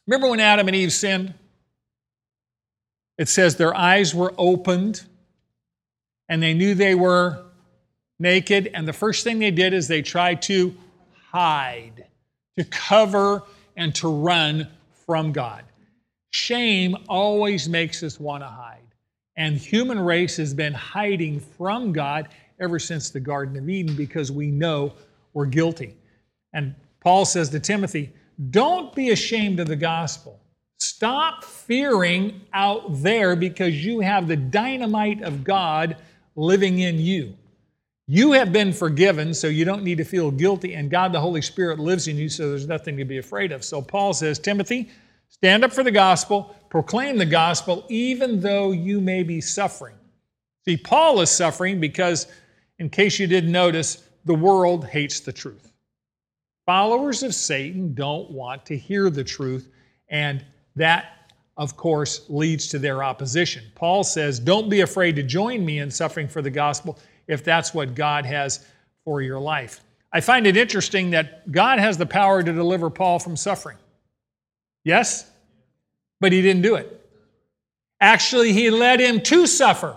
[0.06, 1.34] Remember when Adam and Eve sinned?
[3.18, 5.04] It says their eyes were opened
[6.28, 7.44] and they knew they were
[8.18, 8.70] naked.
[8.74, 10.74] And the first thing they did is they tried to
[11.30, 12.06] hide,
[12.56, 13.42] to cover,
[13.76, 14.68] and to run
[15.06, 15.64] from God.
[16.30, 18.81] Shame always makes us want to hide.
[19.36, 22.28] And human race has been hiding from God
[22.60, 24.92] ever since the Garden of Eden because we know
[25.32, 25.96] we're guilty.
[26.52, 28.12] And Paul says to Timothy,
[28.50, 30.38] don't be ashamed of the gospel.
[30.78, 35.96] Stop fearing out there because you have the dynamite of God
[36.34, 37.36] living in you.
[38.08, 41.40] You have been forgiven, so you don't need to feel guilty, and God the Holy
[41.40, 43.64] Spirit lives in you, so there's nothing to be afraid of.
[43.64, 44.90] So Paul says, Timothy,
[45.32, 49.96] stand up for the gospel, proclaim the gospel, even though you may be suffering.
[50.64, 52.28] See, Paul is suffering because,
[52.78, 55.72] in case you didn't notice, the world hates the truth.
[56.66, 59.68] Followers of Satan don't want to hear the truth,
[60.08, 60.44] and
[60.76, 63.64] that, of course, leads to their opposition.
[63.74, 67.74] Paul says, Don't be afraid to join me in suffering for the gospel if that's
[67.74, 68.64] what God has
[69.04, 69.80] for your life.
[70.12, 73.78] I find it interesting that God has the power to deliver Paul from suffering.
[74.84, 75.30] Yes?
[76.20, 76.98] But he didn't do it.
[78.00, 79.96] Actually, he led him to suffer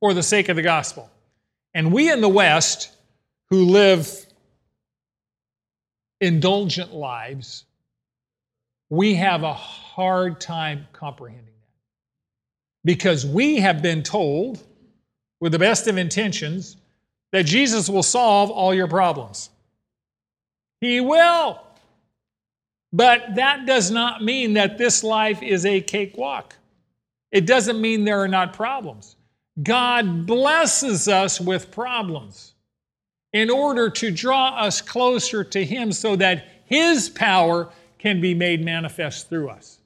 [0.00, 1.10] for the sake of the gospel.
[1.74, 2.90] And we in the West,
[3.50, 4.26] who live
[6.20, 7.64] indulgent lives,
[8.88, 11.52] we have a hard time comprehending that.
[12.84, 14.62] Because we have been told,
[15.40, 16.76] with the best of intentions,
[17.32, 19.50] that Jesus will solve all your problems.
[20.80, 21.60] He will.
[22.92, 26.56] But that does not mean that this life is a cakewalk.
[27.32, 29.16] It doesn't mean there are not problems.
[29.62, 32.54] God blesses us with problems
[33.32, 38.64] in order to draw us closer to Him so that His power can be made
[38.64, 39.78] manifest through us.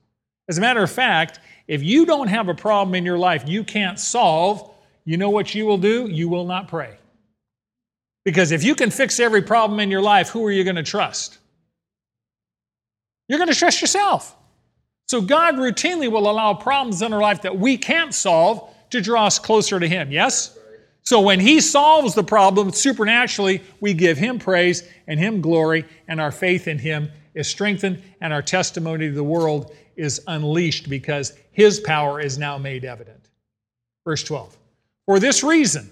[0.48, 3.62] As a matter of fact, if you don't have a problem in your life you
[3.62, 4.74] can't solve,
[5.04, 6.08] you know what you will do?
[6.10, 6.96] You will not pray.
[8.24, 10.82] Because if you can fix every problem in your life, who are you going to
[10.82, 11.38] trust?
[13.30, 14.36] You're going to trust yourself.
[15.06, 19.26] So God routinely will allow problems in our life that we can't solve to draw
[19.26, 20.58] us closer to Him, yes?
[21.04, 26.20] So when He solves the problem supernaturally, we give Him praise and Him glory, and
[26.20, 31.32] our faith in Him is strengthened, and our testimony to the world is unleashed because
[31.52, 33.28] His power is now made evident.
[34.04, 34.58] Verse 12
[35.06, 35.88] For this reason,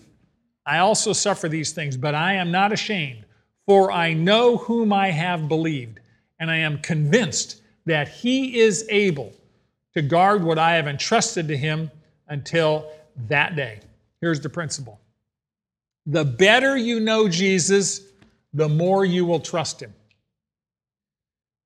[0.67, 3.27] I also suffer these things, but I am not ashamed,
[3.65, 6.01] for I know whom I have believed,
[6.39, 9.33] and I am convinced that He is able
[9.95, 11.91] to guard what I have entrusted to Him
[12.29, 12.91] until
[13.29, 13.81] that day.
[14.21, 15.01] Here's the principle
[16.07, 18.01] the better you know Jesus,
[18.55, 19.95] the more you will trust Him.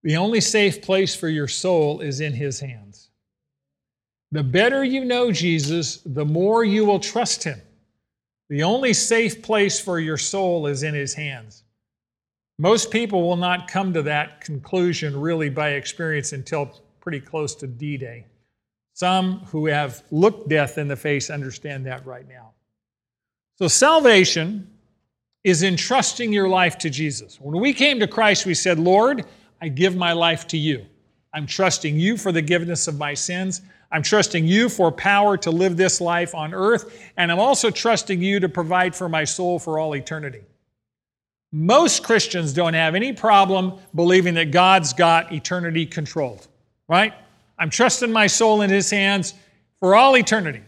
[0.03, 3.11] The only safe place for your soul is in His hands.
[4.33, 7.61] The better you know Jesus, the more you will trust Him.
[8.49, 11.62] The only safe place for your soul is in His hands.
[12.59, 17.67] Most people will not come to that conclusion really by experience until pretty close to
[17.67, 18.27] D Day.
[18.95, 22.51] Some who have looked death in the face understand that right now.
[23.59, 24.69] So, salvation
[25.45, 27.41] is entrusting your life to Jesus.
[27.41, 29.25] When we came to Christ, we said, Lord,
[29.61, 30.87] I give my life to you.
[31.35, 33.63] I'm trusting you for the forgiveness of my sins.
[33.91, 37.11] I'm trusting you for power to live this life on earth.
[37.17, 40.43] And I'm also trusting you to provide for my soul for all eternity.
[41.53, 46.49] Most Christians don't have any problem believing that God's got eternity controlled,
[46.89, 47.13] right?
[47.59, 49.35] I'm trusting my soul in His hands
[49.79, 50.63] for all eternity.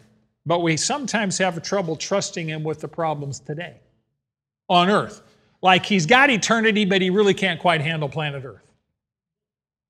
[0.46, 3.76] But we sometimes have trouble trusting Him with the problems today
[4.68, 5.22] on earth.
[5.62, 8.60] Like He's got eternity, but He really can't quite handle planet Earth.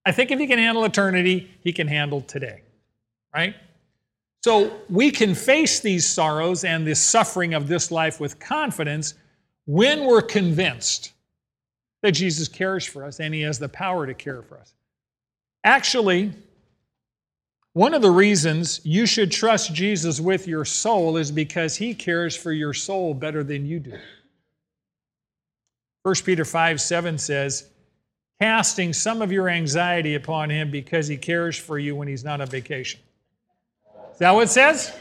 [0.07, 2.63] I think if He can handle eternity, He can handle today,
[3.35, 3.57] right?
[4.45, 9.15] So we can face these sorrows and this suffering of this life with confidence
[9.67, 11.13] when we're convinced
[12.03, 14.75] that Jesus cares for us and He has the power to care for us.
[15.65, 16.33] Actually,
[17.75, 22.37] one of the reasons you should trust Jesus with your soul is because he cares
[22.37, 23.99] for your soul better than you do.
[26.05, 27.69] 1 Peter 5 7 says,
[28.41, 32.41] casting some of your anxiety upon him because he cares for you when he's not
[32.41, 33.01] on vacation.
[34.13, 34.95] Is that what it says?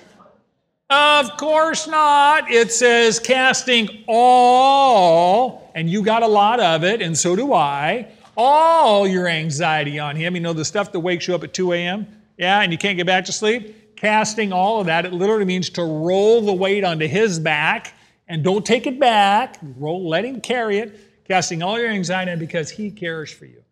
[0.93, 2.51] Of course not.
[2.51, 8.09] It says casting all, and you got a lot of it, and so do I,
[8.37, 10.35] all your anxiety on him.
[10.35, 12.05] You know, the stuff that wakes you up at 2 a.m.?
[12.37, 15.69] yeah, and you can't get back to sleep, casting all of that, it literally means
[15.71, 17.93] to roll the weight onto his back
[18.27, 19.57] and don't take it back.
[19.77, 23.63] Roll, let him carry it, casting all your anxiety because he cares for you.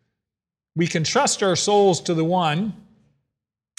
[0.76, 2.74] We can trust our souls to the one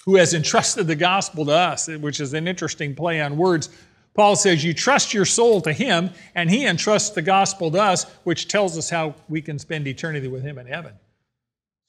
[0.04, 3.68] who has entrusted the gospel to us, which is an interesting play on words.
[4.14, 8.04] Paul says, You trust your soul to him, and he entrusts the gospel to us,
[8.24, 10.92] which tells us how we can spend eternity with him in heaven.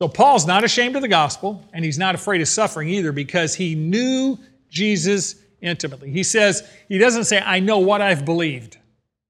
[0.01, 3.55] So Paul's not ashamed of the gospel, and he's not afraid of suffering either because
[3.55, 4.37] he knew
[4.69, 6.11] Jesus intimately.
[6.11, 8.77] He says, he doesn't say, I know what I've believed,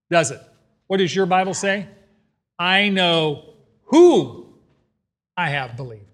[0.09, 0.41] does it?
[0.87, 1.87] What does your Bible say?
[2.57, 3.53] I know
[3.85, 4.47] who
[5.37, 6.12] I have believed.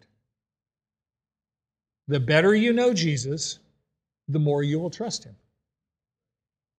[2.10, 3.60] The better you know Jesus,
[4.28, 5.36] the more you will trust him.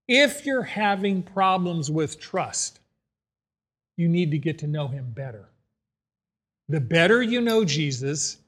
[0.09, 2.81] If you're having problems with trust,
[3.97, 5.49] you need to get to know him better.
[6.69, 8.39] The better you know Jesus,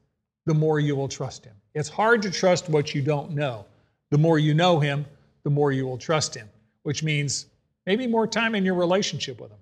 [0.44, 1.54] the more you will trust him.
[1.72, 3.64] It's hard to trust what you don't know.
[4.10, 5.06] The more you know him,
[5.44, 6.48] the more you will trust him,
[6.82, 7.46] which means
[7.86, 9.58] maybe more time in your relationship with him.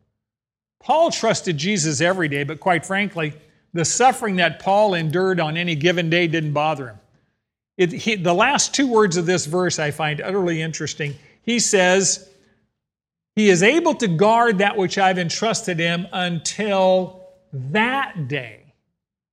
[0.82, 3.34] Paul trusted Jesus every day, but quite frankly,
[3.74, 6.99] the suffering that Paul endured on any given day didn't bother him.
[7.80, 11.14] It, he, the last two words of this verse I find utterly interesting.
[11.42, 12.28] He says,
[13.36, 17.24] He is able to guard that which I've entrusted him until
[17.54, 18.74] that day.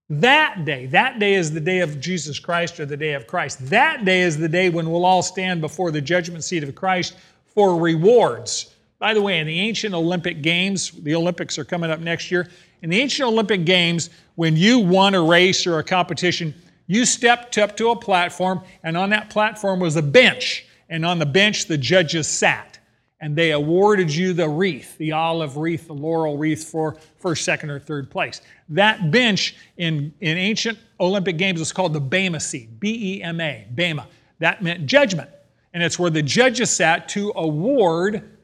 [0.10, 3.70] That day, that day is the day of Jesus Christ or the day of Christ.
[3.70, 7.18] That day is the day when we'll all stand before the judgment seat of Christ
[7.48, 8.74] for rewards.
[8.98, 12.48] By the way, in the ancient Olympic Games, the Olympics are coming up next year.
[12.82, 16.54] In the ancient Olympic Games, when you won a race or a competition,
[16.88, 20.66] you stepped up to a platform, and on that platform was a bench.
[20.90, 22.80] And on the bench, the judges sat
[23.20, 27.70] and they awarded you the wreath, the olive wreath, the laurel wreath for first, second,
[27.72, 28.42] or third place.
[28.70, 33.42] That bench in, in ancient Olympic Games was called the Bema seat, B E M
[33.42, 34.08] A, Bema.
[34.40, 35.30] That meant judgment.
[35.74, 38.38] And it's where the judges sat to award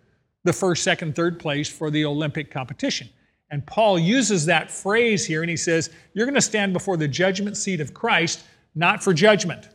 [0.44, 3.08] the first, second, third place for the Olympic competition.
[3.50, 7.08] And Paul uses that phrase here and he says, You're going to stand before the
[7.08, 9.70] judgment seat of Christ, not for judgment.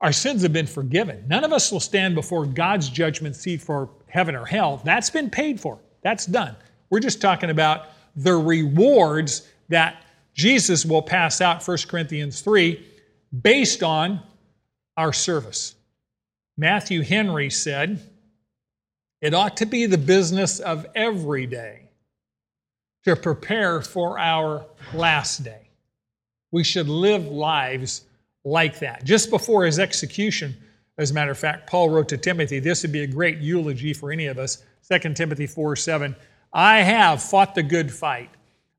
[0.00, 1.24] Our sins have been forgiven.
[1.28, 4.82] None of us will stand before God's judgment seat for heaven or hell.
[4.84, 6.56] That's been paid for, that's done.
[6.90, 10.02] We're just talking about the rewards that
[10.34, 12.84] Jesus will pass out, 1 Corinthians 3,
[13.40, 14.20] based on
[14.96, 15.76] our service.
[16.56, 18.00] Matthew Henry said,
[19.20, 21.81] It ought to be the business of every day
[23.04, 25.68] to prepare for our last day.
[26.50, 28.02] We should live lives
[28.44, 29.04] like that.
[29.04, 30.56] Just before his execution,
[30.98, 33.92] as a matter of fact, Paul wrote to Timothy, this would be a great eulogy
[33.92, 34.62] for any of us.
[34.90, 36.14] 2 Timothy 4 7.
[36.52, 38.30] I have fought the good fight.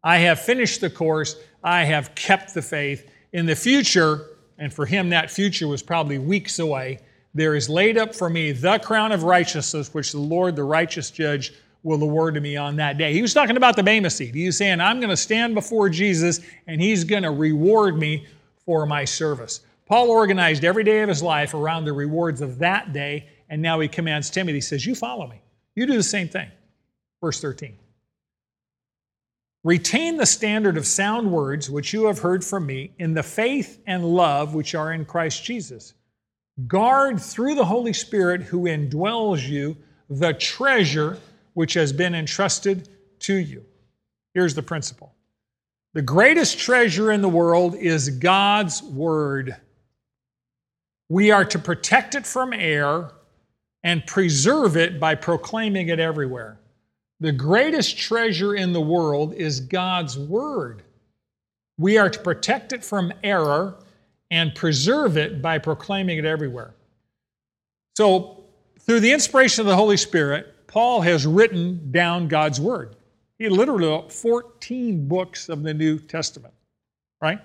[0.03, 1.37] I have finished the course.
[1.63, 3.09] I have kept the faith.
[3.31, 4.27] In the future,
[4.59, 6.99] and for him that future was probably weeks away,
[7.33, 11.09] there is laid up for me the crown of righteousness, which the Lord, the righteous
[11.09, 11.53] judge,
[11.83, 13.13] will award to me on that day.
[13.13, 14.33] He was talking about the Bema seat.
[14.33, 18.25] He was saying, I'm going to stand before Jesus and he's going to reward me
[18.65, 19.61] for my service.
[19.85, 23.79] Paul organized every day of his life around the rewards of that day, and now
[23.81, 25.41] he commands Timothy, he says, You follow me.
[25.75, 26.49] You do the same thing.
[27.21, 27.77] Verse 13.
[29.63, 33.81] Retain the standard of sound words which you have heard from me in the faith
[33.87, 35.93] and love which are in Christ Jesus.
[36.67, 39.77] Guard through the Holy Spirit who indwells you
[40.09, 41.17] the treasure
[41.53, 42.89] which has been entrusted
[43.19, 43.65] to you.
[44.33, 45.13] Here's the principle
[45.93, 49.55] the greatest treasure in the world is God's Word.
[51.09, 53.13] We are to protect it from error
[53.83, 56.57] and preserve it by proclaiming it everywhere.
[57.19, 60.81] The greatest treasure in the world is God's Word.
[61.77, 63.75] We are to protect it from error
[64.31, 66.73] and preserve it by proclaiming it everywhere.
[67.95, 68.45] So,
[68.79, 72.95] through the inspiration of the Holy Spirit, Paul has written down God's Word.
[73.37, 76.55] He literally wrote 14 books of the New Testament,
[77.21, 77.37] right?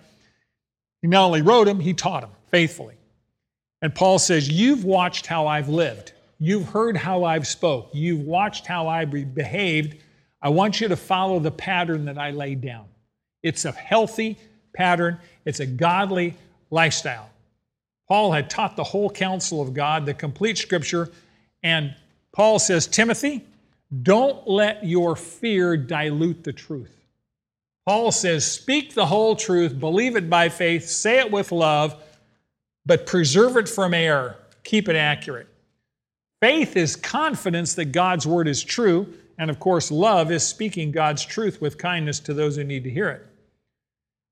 [1.03, 2.95] He not only wrote them, he taught them faithfully.
[3.83, 6.13] And Paul says, You've watched how I've lived.
[6.39, 7.91] You've heard how I've spoke.
[7.93, 9.99] You've watched how I've behaved.
[10.41, 12.87] I want you to follow the pattern that I laid down.
[13.43, 14.39] It's a healthy
[14.73, 16.35] pattern, it's a godly
[16.71, 17.29] lifestyle.
[18.09, 21.11] Paul had taught the whole counsel of God, the complete scripture,
[21.63, 21.95] and
[22.39, 23.45] Paul says, Timothy,
[24.05, 26.95] don't let your fear dilute the truth.
[27.85, 32.01] Paul says, Speak the whole truth, believe it by faith, say it with love,
[32.87, 35.49] but preserve it from error, keep it accurate.
[36.41, 41.25] Faith is confidence that God's word is true, and of course, love is speaking God's
[41.25, 43.27] truth with kindness to those who need to hear it.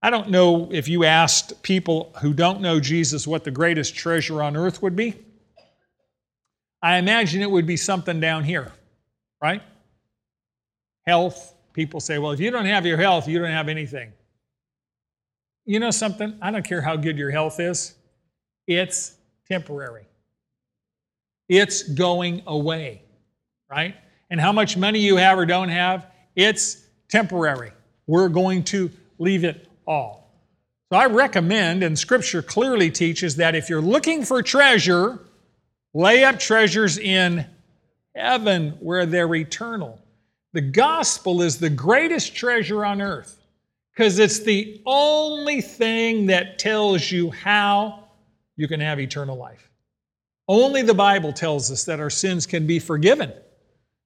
[0.00, 4.44] I don't know if you asked people who don't know Jesus what the greatest treasure
[4.44, 5.26] on earth would be.
[6.87, 8.72] I imagine it would be something down here
[9.41, 9.62] right?
[11.07, 11.55] Health.
[11.72, 14.12] People say, well, if you don't have your health, you don't have anything.
[15.64, 16.37] You know something?
[16.41, 17.95] I don't care how good your health is,
[18.66, 19.16] it's
[19.49, 20.07] temporary.
[21.49, 23.03] It's going away,
[23.70, 23.95] right?
[24.30, 27.72] And how much money you have or don't have, it's temporary.
[28.07, 30.32] We're going to leave it all.
[30.91, 35.20] So I recommend, and Scripture clearly teaches that if you're looking for treasure,
[35.97, 37.47] lay up treasures in
[38.14, 39.99] heaven where they're eternal.
[40.53, 43.42] The gospel is the greatest treasure on earth
[43.94, 48.05] because it's the only thing that tells you how
[48.57, 49.70] you can have eternal life.
[50.49, 53.32] Only the Bible tells us that our sins can be forgiven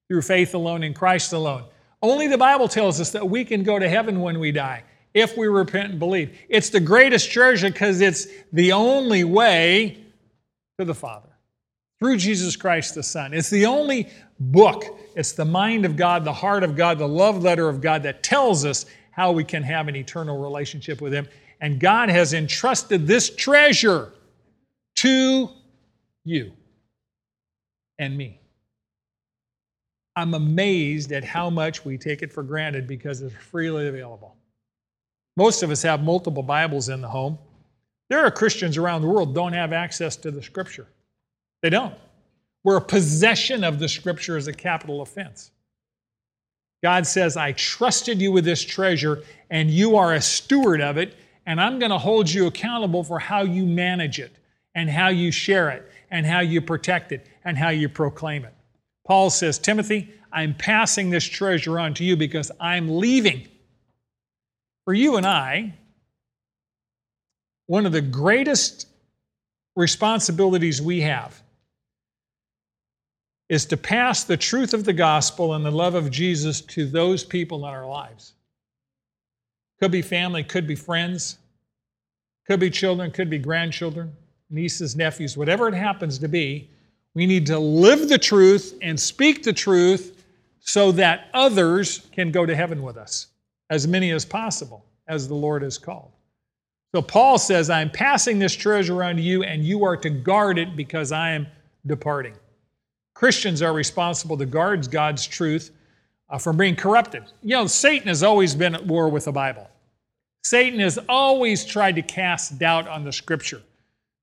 [0.09, 1.65] through faith alone in Christ alone.
[2.03, 5.37] Only the Bible tells us that we can go to heaven when we die if
[5.37, 6.39] we repent and believe.
[6.49, 10.05] It's the greatest treasure because it's the only way
[10.79, 11.30] to the Father
[12.01, 13.33] through Jesus Christ the Son.
[13.35, 14.09] It's the only
[14.41, 18.03] book, it's the mind of God, the heart of God, the love letter of God
[18.03, 21.29] that tells us how we can have an eternal relationship with Him.
[21.61, 24.13] And God has entrusted this treasure
[24.97, 25.51] to
[26.25, 26.53] you
[27.99, 28.41] and me.
[30.17, 34.37] I'm amazed at how much we take it for granted because it's freely available.
[35.37, 37.39] Most of us have multiple Bibles in the home.
[38.09, 40.89] There are Christians around the world don't have access to the scripture.
[41.63, 41.95] They don't.
[42.63, 45.51] Where a possession of the scripture is a capital offense.
[46.83, 51.15] God says, I trusted you with this treasure, and you are a steward of it,
[51.47, 54.35] and I'm going to hold you accountable for how you manage it,
[54.75, 58.55] and how you share it, and how you protect it, and how you proclaim it.
[59.07, 63.49] Paul says, Timothy, I'm passing this treasure on to you because I'm leaving.
[64.85, 65.75] For you and I,
[67.67, 68.87] one of the greatest
[69.77, 71.43] responsibilities we have
[73.51, 77.25] is to pass the truth of the gospel and the love of Jesus to those
[77.25, 78.35] people in our lives.
[79.81, 81.37] Could be family, could be friends,
[82.47, 84.13] could be children, could be grandchildren,
[84.51, 86.71] nieces, nephews, whatever it happens to be.
[87.15, 90.25] We need to live the truth and speak the truth
[90.61, 93.27] so that others can go to heaven with us,
[93.69, 96.13] as many as possible, as the Lord has called.
[96.95, 100.57] So Paul says, I'm passing this treasure on to you, and you are to guard
[100.57, 101.49] it because I am
[101.85, 102.35] departing.
[103.21, 105.73] Christians are responsible to guard God's truth
[106.31, 107.23] uh, from being corrupted.
[107.43, 109.69] You know, Satan has always been at war with the Bible.
[110.43, 113.61] Satan has always tried to cast doubt on the scripture.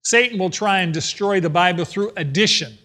[0.01, 2.75] Satan will try and destroy the Bible through addition.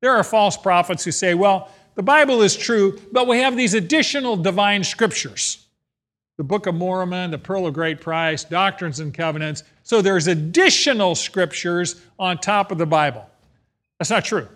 [0.00, 3.74] There are false prophets who say, well, the Bible is true, but we have these
[3.74, 5.66] additional divine scriptures
[6.38, 9.64] the Book of Mormon, the Pearl of Great Price, Doctrines and Covenants.
[9.82, 13.28] So there's additional scriptures on top of the Bible.
[13.98, 14.48] That's not true.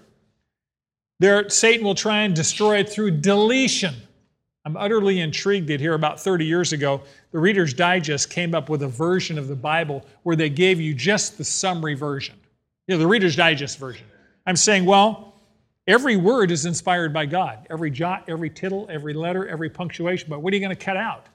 [1.21, 3.95] There, Satan will try and destroy it through deletion.
[4.65, 7.01] I'm utterly intrigued that here about 30 years ago,
[7.33, 10.95] the Reader's Digest came up with a version of the Bible where they gave you
[10.95, 12.37] just the summary version.
[12.87, 14.07] You know, the Reader's Digest version.
[14.47, 15.35] I'm saying, well,
[15.87, 17.67] every word is inspired by God.
[17.71, 20.29] Every jot, every tittle, every letter, every punctuation.
[20.29, 21.27] But what are you going to cut out?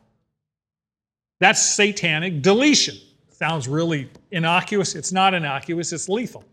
[1.39, 2.95] That's satanic deletion.
[3.31, 4.95] Sounds really innocuous.
[4.95, 6.45] It's not innocuous, it's lethal.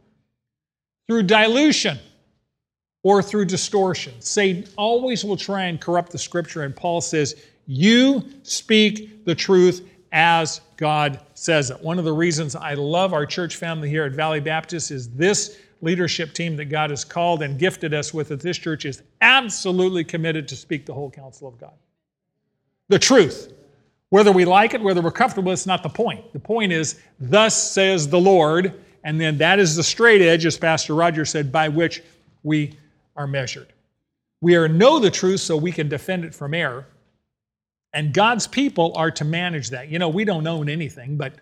[1.06, 1.98] Through dilution
[3.02, 4.14] or through distortion.
[4.20, 7.34] Satan always will try and corrupt the scripture, and Paul says,
[7.66, 11.80] You speak the truth as God says it.
[11.80, 15.58] One of the reasons I love our church family here at Valley Baptist is this
[15.82, 20.04] leadership team that God has called and gifted us with at this church is absolutely
[20.04, 21.72] committed to speak the whole counsel of God.
[22.88, 23.52] The truth.
[24.10, 26.32] Whether we like it, whether we're comfortable, it's not the point.
[26.32, 28.74] The point is, thus says the Lord,
[29.04, 32.02] and then that is the straight edge, as Pastor Roger said, by which
[32.42, 32.76] we
[33.16, 33.72] are measured.
[34.40, 36.86] We are know the truth so we can defend it from error.
[37.92, 39.88] And God's people are to manage that.
[39.88, 41.34] You know, we don't own anything, but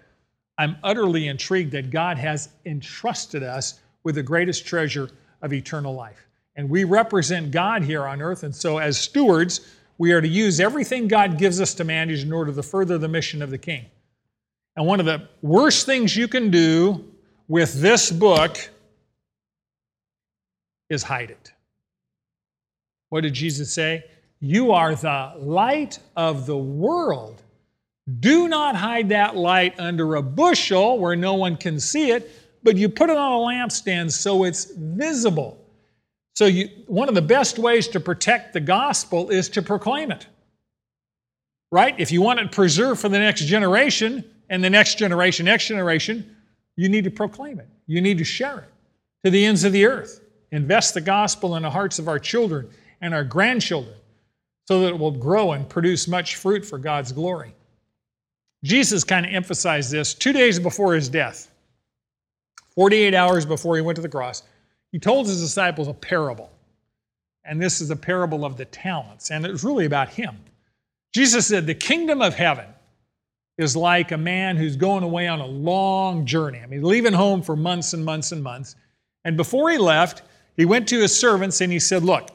[0.57, 5.11] I'm utterly intrigued that God has entrusted us with the greatest treasure
[5.43, 6.27] of eternal life.
[6.57, 8.43] And we represent God here on earth.
[8.43, 12.33] And so, as stewards, we are to use everything God gives us to manage in
[12.33, 13.85] order to further the mission of the King.
[14.75, 17.05] And one of the worst things you can do
[17.47, 18.59] with this book
[20.89, 21.53] is hide it.
[23.11, 24.05] What did Jesus say?
[24.41, 27.43] You are the light of the world.
[28.21, 32.31] Do not hide that light under a bushel where no one can see it,
[32.63, 35.59] but you put it on a lampstand so it's visible.
[36.35, 40.27] So, you, one of the best ways to protect the gospel is to proclaim it.
[41.71, 41.95] Right?
[41.99, 46.37] If you want it preserved for the next generation and the next generation, next generation,
[46.77, 47.69] you need to proclaim it.
[47.87, 48.73] You need to share it
[49.25, 50.21] to the ends of the earth.
[50.53, 52.71] Invest the gospel in the hearts of our children
[53.01, 53.95] and our grandchildren
[54.67, 57.55] so that it will grow and produce much fruit for God's glory.
[58.65, 61.51] Jesus kind of emphasized this two days before his death,
[62.75, 64.43] 48 hours before he went to the cross.
[64.93, 66.51] He told his disciples a parable.
[67.45, 69.31] And this is a parable of the talents.
[69.31, 70.37] And it was really about him.
[71.15, 72.67] Jesus said, The kingdom of heaven
[73.57, 76.61] is like a man who's going away on a long journey.
[76.63, 78.77] I mean, leaving home for months and months and months.
[79.25, 80.23] And before he left,
[80.57, 82.29] he went to his servants and he said, Look,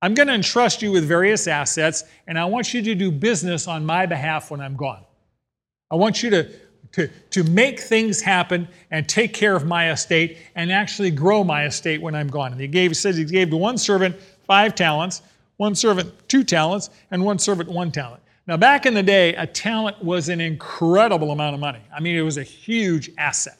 [0.00, 3.66] I'm going to entrust you with various assets, and I want you to do business
[3.66, 5.02] on my behalf when I'm gone.
[5.90, 6.50] I want you to,
[6.92, 11.64] to, to make things happen and take care of my estate and actually grow my
[11.64, 12.52] estate when I'm gone.
[12.52, 14.14] And he gave, he says he gave to one servant
[14.46, 15.22] five talents,
[15.56, 18.22] one servant two talents, and one servant one talent.
[18.46, 21.80] Now, back in the day, a talent was an incredible amount of money.
[21.94, 23.58] I mean, it was a huge asset.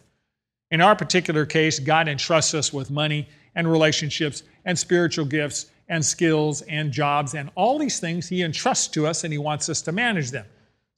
[0.70, 6.04] In our particular case, God entrusts us with money and relationships and spiritual gifts and
[6.04, 9.82] skills and jobs and all these things He entrusts to us and He wants us
[9.82, 10.46] to manage them.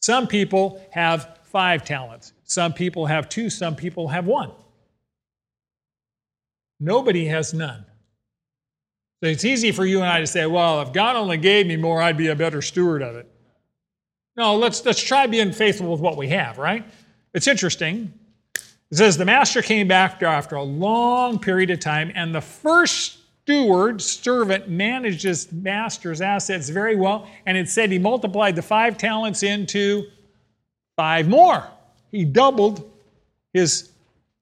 [0.01, 4.51] Some people have five talents, some people have two, some people have one.
[6.79, 7.85] Nobody has none.
[9.23, 11.77] So it's easy for you and I to say, well, if God only gave me
[11.77, 13.31] more, I'd be a better steward of it.
[14.37, 16.85] No, let's, let's try being faithful with what we have, right?
[17.35, 18.15] It's interesting.
[18.91, 23.19] It says the master came back after a long period of time, and the first
[23.45, 28.97] steward, servant, managed his master's assets very well, and it said he multiplied the five
[28.97, 30.05] talents into
[30.97, 31.67] five more.
[32.11, 32.91] He doubled
[33.53, 33.91] his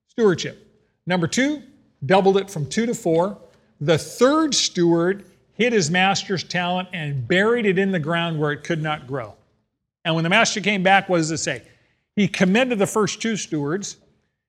[0.08, 0.66] stewardship.
[1.06, 1.62] Number two,
[2.04, 3.38] doubled it from two to four.
[3.80, 5.24] The third steward
[5.54, 9.34] hid his master's talent and buried it in the ground where it could not grow.
[10.04, 11.62] And when the master came back, what does it say?
[12.16, 13.96] He commended the first two stewards.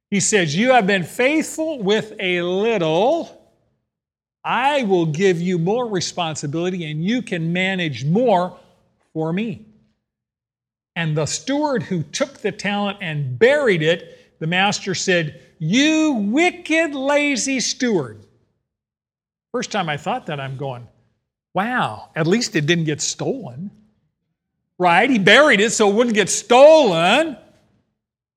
[0.10, 3.39] He says, You have been faithful with a little
[4.44, 8.58] I will give you more responsibility and you can manage more
[9.14, 9.66] for me.
[10.96, 16.96] And the steward who took the talent and buried it, the master said, You wicked,
[16.96, 18.20] lazy steward.
[19.52, 20.88] First time I thought that, I'm going,
[21.54, 23.72] Wow, at least it didn't get stolen.
[24.78, 25.10] Right?
[25.10, 27.38] He buried it so it wouldn't get stolen.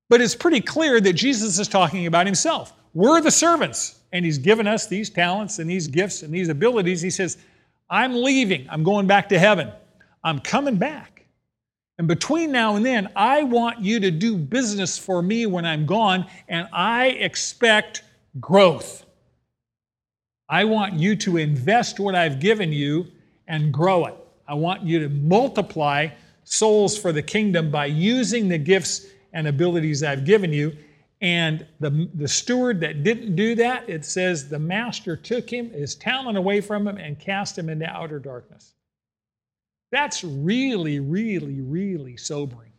[0.08, 2.72] But it's pretty clear that Jesus is talking about himself.
[2.94, 3.98] We're the servants.
[4.12, 7.00] And He's given us these talents and these gifts and these abilities.
[7.00, 7.38] He says,
[7.88, 8.66] I'm leaving.
[8.70, 9.70] I'm going back to heaven.
[10.24, 11.26] I'm coming back.
[11.98, 15.86] And between now and then, I want you to do business for me when I'm
[15.86, 18.02] gone, and I expect
[18.40, 19.04] growth.
[20.48, 23.06] I want you to invest what I've given you
[23.46, 24.14] and grow it.
[24.48, 26.08] I want you to multiply
[26.44, 30.76] souls for the kingdom by using the gifts and abilities I've given you.
[31.22, 35.94] And the, the steward that didn't do that, it says the master took him, his
[35.94, 38.74] talent away from him, and cast him into outer darkness.
[39.92, 42.72] That's really, really, really sobering.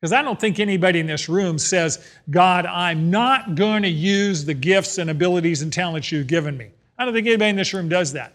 [0.00, 4.44] Because I don't think anybody in this room says, God, I'm not going to use
[4.44, 6.70] the gifts and abilities and talents you've given me.
[6.96, 8.32] I don't think anybody in this room does that.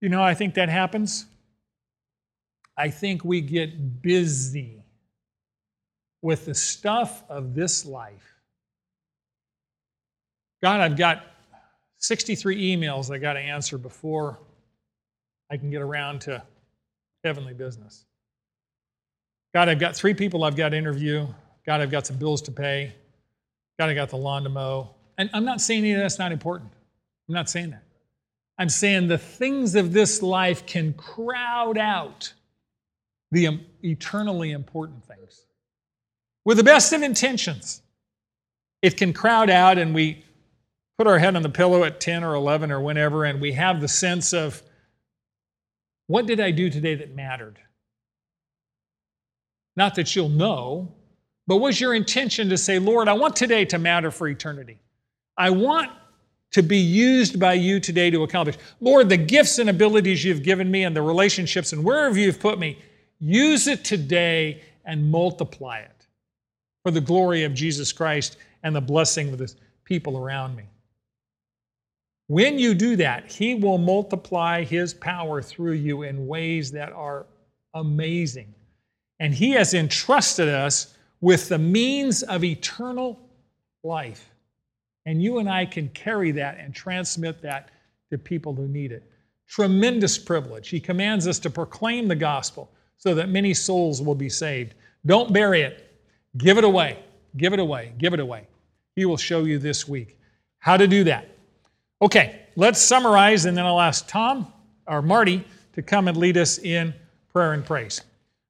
[0.00, 1.26] You know, I think that happens.
[2.76, 4.83] I think we get busy
[6.24, 8.40] with the stuff of this life.
[10.62, 11.22] God, I've got
[11.98, 14.38] 63 emails I got to answer before
[15.50, 16.42] I can get around to
[17.24, 18.06] heavenly business.
[19.52, 21.26] God, I've got three people I've got to interview.
[21.66, 22.94] God, I've got some bills to pay.
[23.78, 24.94] God, I got the lawn to mow.
[25.18, 26.70] And I'm not saying any of that's not important.
[27.28, 27.84] I'm not saying that.
[28.56, 32.32] I'm saying the things of this life can crowd out
[33.30, 35.44] the eternally important things.
[36.44, 37.80] With the best of intentions,
[38.82, 40.24] it can crowd out, and we
[40.98, 43.80] put our head on the pillow at 10 or 11 or whenever, and we have
[43.80, 44.62] the sense of,
[46.06, 47.58] what did I do today that mattered?
[49.74, 50.92] Not that you'll know,
[51.46, 54.78] but was your intention to say, Lord, I want today to matter for eternity?
[55.36, 55.90] I want
[56.52, 58.56] to be used by you today to accomplish.
[58.80, 62.58] Lord, the gifts and abilities you've given me and the relationships and wherever you've put
[62.58, 62.78] me,
[63.18, 65.93] use it today and multiply it
[66.84, 69.52] for the glory of Jesus Christ and the blessing of the
[69.84, 70.64] people around me.
[72.28, 77.26] When you do that, He will multiply His power through you in ways that are
[77.74, 78.54] amazing.
[79.18, 83.18] And He has entrusted us with the means of eternal
[83.82, 84.30] life.
[85.06, 87.70] And you and I can carry that and transmit that
[88.10, 89.10] to people who need it.
[89.48, 90.68] Tremendous privilege.
[90.68, 94.74] He commands us to proclaim the gospel so that many souls will be saved.
[95.04, 95.93] Don't bury it,
[96.36, 96.98] give it away.
[97.36, 97.92] Give it away.
[97.98, 98.46] Give it away.
[98.96, 100.18] He will show you this week
[100.58, 101.28] how to do that.
[102.00, 104.52] Okay, let's summarize, and then I'll ask Tom
[104.86, 106.94] or Marty to come and lead us in
[107.32, 108.02] prayer and praise.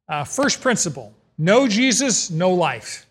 [0.09, 3.07] Uh, first principle know Jesus, no life.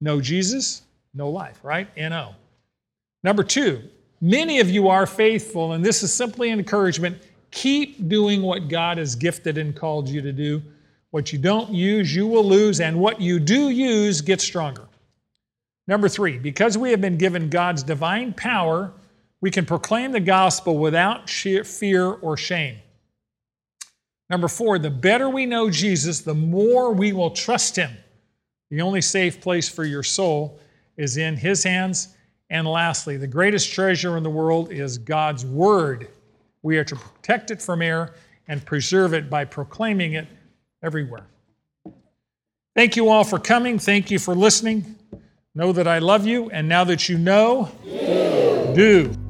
[0.00, 0.82] Know Jesus,
[1.14, 1.88] no life, right?
[1.96, 2.34] N-O.
[3.22, 3.82] Number two,
[4.20, 7.22] many of you are faithful, and this is simply encouragement.
[7.50, 10.62] Keep doing what God has gifted and called you to do.
[11.10, 14.86] What you don't use, you will lose, and what you do use, gets stronger.
[15.86, 18.92] Number three, because we have been given God's divine power,
[19.40, 22.78] we can proclaim the gospel without fear or shame.
[24.28, 27.90] Number four, the better we know Jesus, the more we will trust Him.
[28.70, 30.60] The only safe place for your soul
[30.96, 32.14] is in His hands.
[32.50, 36.08] And lastly, the greatest treasure in the world is God's Word.
[36.62, 38.14] We are to protect it from error
[38.46, 40.28] and preserve it by proclaiming it
[40.82, 41.26] everywhere.
[42.74, 43.78] Thank you all for coming.
[43.78, 44.96] Thank you for listening.
[45.54, 48.72] Know that I love you, and now that you know, do.
[48.74, 49.29] do.